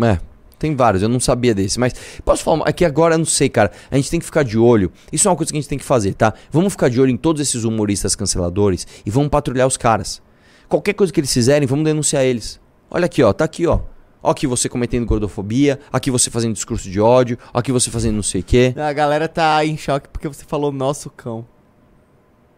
[0.00, 0.18] É,
[0.64, 1.92] tem vários, eu não sabia desse, mas
[2.24, 3.70] posso falar, aqui agora eu não sei, cara.
[3.90, 4.90] A gente tem que ficar de olho.
[5.12, 6.32] Isso é uma coisa que a gente tem que fazer, tá?
[6.50, 10.22] Vamos ficar de olho em todos esses humoristas canceladores e vamos patrulhar os caras.
[10.66, 12.58] Qualquer coisa que eles fizerem, vamos denunciar eles.
[12.90, 13.80] Olha aqui, ó, tá aqui, ó.
[14.22, 18.22] Ó aqui você cometendo gordofobia, aqui você fazendo discurso de ódio, aqui você fazendo não
[18.22, 18.74] sei o quê.
[18.74, 21.46] A galera tá em choque porque você falou nosso cão.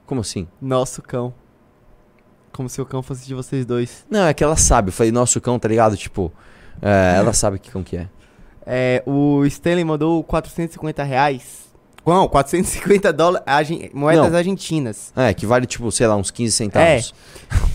[0.07, 0.47] Como assim?
[0.63, 1.35] Nosso cão.
[2.53, 4.07] Como se o cão fosse de vocês dois.
[4.09, 4.91] Não, é que ela sabe.
[4.91, 5.97] Eu falei, nosso cão, tá ligado?
[5.97, 6.33] Tipo,
[6.83, 8.07] é, ela sabe que cão que é.
[8.67, 11.67] É, o Stanley mandou 450 reais.
[12.05, 14.39] Não, 450 dólares, argen- moedas Não.
[14.39, 15.13] argentinas.
[15.17, 17.13] É, que vale, tipo, sei lá, uns 15 centavos.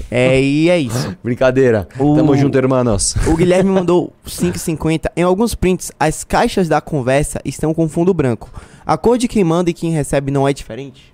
[0.10, 1.16] É, e é isso.
[1.22, 1.86] Brincadeira.
[2.00, 3.14] O- Tamo junto, hermanos.
[3.28, 5.12] O Guilherme mandou 5,50.
[5.18, 8.50] Em alguns prints, as caixas da conversa estão com fundo branco.
[8.86, 11.14] A cor de quem manda e quem recebe não é diferente?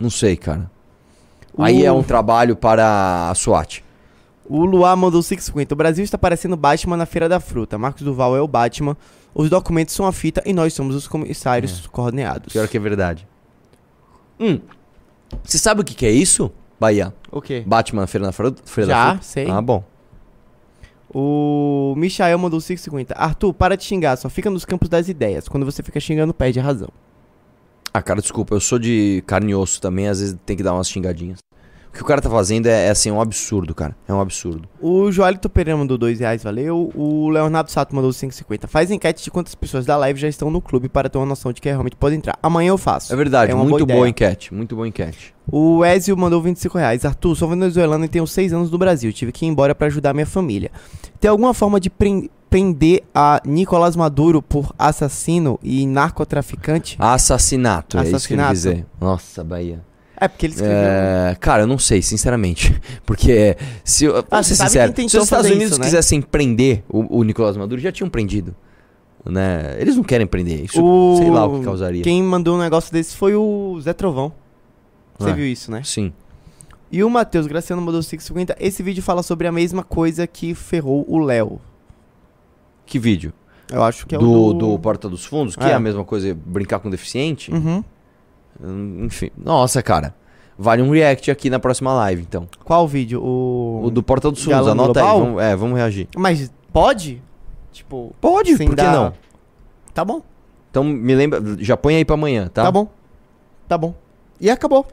[0.00, 0.70] Não sei, cara.
[1.54, 3.84] O- Aí é um trabalho para a SWAT.
[4.54, 5.72] O Luar mandou 5,50.
[5.72, 7.78] O Brasil está parecendo Batman na Feira da Fruta.
[7.78, 8.94] Marcos Duval é o Batman.
[9.34, 12.52] Os documentos são a fita e nós somos os comissários coordenados.
[12.52, 13.26] Pior que é verdade.
[14.38, 14.60] Hum.
[15.42, 17.14] Você sabe o que, que é isso, Bahia?
[17.30, 17.64] O quê?
[17.66, 19.24] Batman Feira na Feira da Já, Fruta?
[19.24, 19.50] sei.
[19.50, 19.82] Ah, bom.
[21.14, 23.14] O Michael mandou 5,50.
[23.16, 24.16] Arthur, para de xingar.
[24.16, 25.48] Só fica nos campos das ideias.
[25.48, 26.90] Quando você fica xingando, perde a razão.
[27.94, 30.74] Ah, cara, desculpa, eu sou de carne e osso também, às vezes tem que dar
[30.74, 31.38] umas xingadinhas.
[31.92, 33.94] O que o cara tá fazendo é, é, assim, um absurdo, cara.
[34.08, 34.66] É um absurdo.
[34.80, 36.90] O Joelito Pereira mandou 2 reais, valeu.
[36.94, 38.66] O Leonardo Sato mandou 5,50.
[38.66, 41.52] Faz enquete de quantas pessoas da live já estão no clube para ter uma noção
[41.52, 42.38] de que realmente pode entrar.
[42.42, 43.12] Amanhã eu faço.
[43.12, 45.34] É verdade, É muito boa boa enquete, muito boa enquete.
[45.46, 47.04] O Ezio mandou 25 reais.
[47.04, 49.12] Arthur, sou venezuelano e tenho 6 anos no Brasil.
[49.12, 50.70] Tive que ir embora para ajudar minha família.
[51.20, 56.96] Tem alguma forma de pren- prender a Nicolás Maduro por assassino e narcotraficante?
[56.98, 58.52] Assassinato, é isso que ele Assassinato.
[58.54, 58.86] dizer.
[58.98, 59.84] Nossa, Bahia.
[60.24, 60.76] É, porque ele escreveu.
[60.76, 62.80] É, cara, eu não sei, sinceramente.
[63.04, 65.84] Porque se eu, Ah, ser sincero, se os Estados Unidos isso, né?
[65.86, 68.54] quisessem prender o, o Nicolás Maduro, já tinham prendido.
[69.24, 69.76] Né?
[69.78, 70.64] Eles não querem prender.
[70.64, 72.02] Isso, O- sei lá o que causaria.
[72.02, 74.32] Quem mandou um negócio desse foi o Zé Trovão.
[75.18, 75.32] Você É.
[75.32, 75.82] viu isso, né?
[75.84, 76.12] Sim.
[76.90, 78.54] E o Matheus Graciano mandou 5,50.
[78.60, 81.60] Esse vídeo fala sobre a mesma coisa que ferrou o Léo.
[82.86, 83.32] Que vídeo?
[83.70, 85.70] Eu acho que é do, o do Porta dos Fundos, que é.
[85.70, 85.74] É.
[85.74, 87.50] a mesma coisa, brincar com deficiente.
[87.50, 87.82] Uhum.
[89.04, 89.30] Enfim.
[89.36, 90.14] Nossa, cara.
[90.58, 92.46] Vale um react aqui na próxima live, então.
[92.64, 93.20] Qual vídeo?
[93.22, 93.82] O...
[93.84, 95.06] O do Porta dos Fundos, Galã anota aí.
[95.06, 95.24] Global?
[95.26, 96.08] Vamos, é, vamos reagir.
[96.16, 97.22] Mas pode?
[97.72, 98.14] Tipo...
[98.20, 99.12] Pode, por que dar- não?
[99.94, 100.22] Tá bom,
[100.70, 102.62] Então me lembra, já põe aí pra amanhã, tá?
[102.64, 102.88] tá, bom.
[103.68, 103.94] Tá bom.
[104.40, 104.86] E acabou.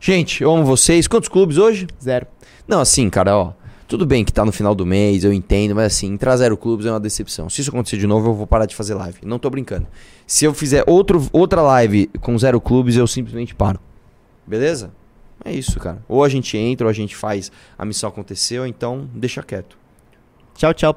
[0.00, 1.06] Gente, eu amo vocês.
[1.06, 1.86] Quantos clubes hoje?
[2.02, 2.26] Zero.
[2.66, 3.52] Não, assim, cara, ó.
[3.88, 6.86] Tudo bem que tá no final do mês, eu entendo, mas assim, entrar zero clubes
[6.86, 7.48] é uma decepção.
[7.48, 9.18] Se isso acontecer de novo, eu vou parar de fazer live.
[9.24, 9.86] Não tô brincando.
[10.26, 13.78] Se eu fizer outro, outra live com zero clubes, eu simplesmente paro.
[14.44, 14.90] Beleza?
[15.44, 16.02] É isso, cara.
[16.08, 19.78] Ou a gente entra, ou a gente faz a missão acontecer, ou então deixa quieto.
[20.56, 20.94] Tchau, tchau.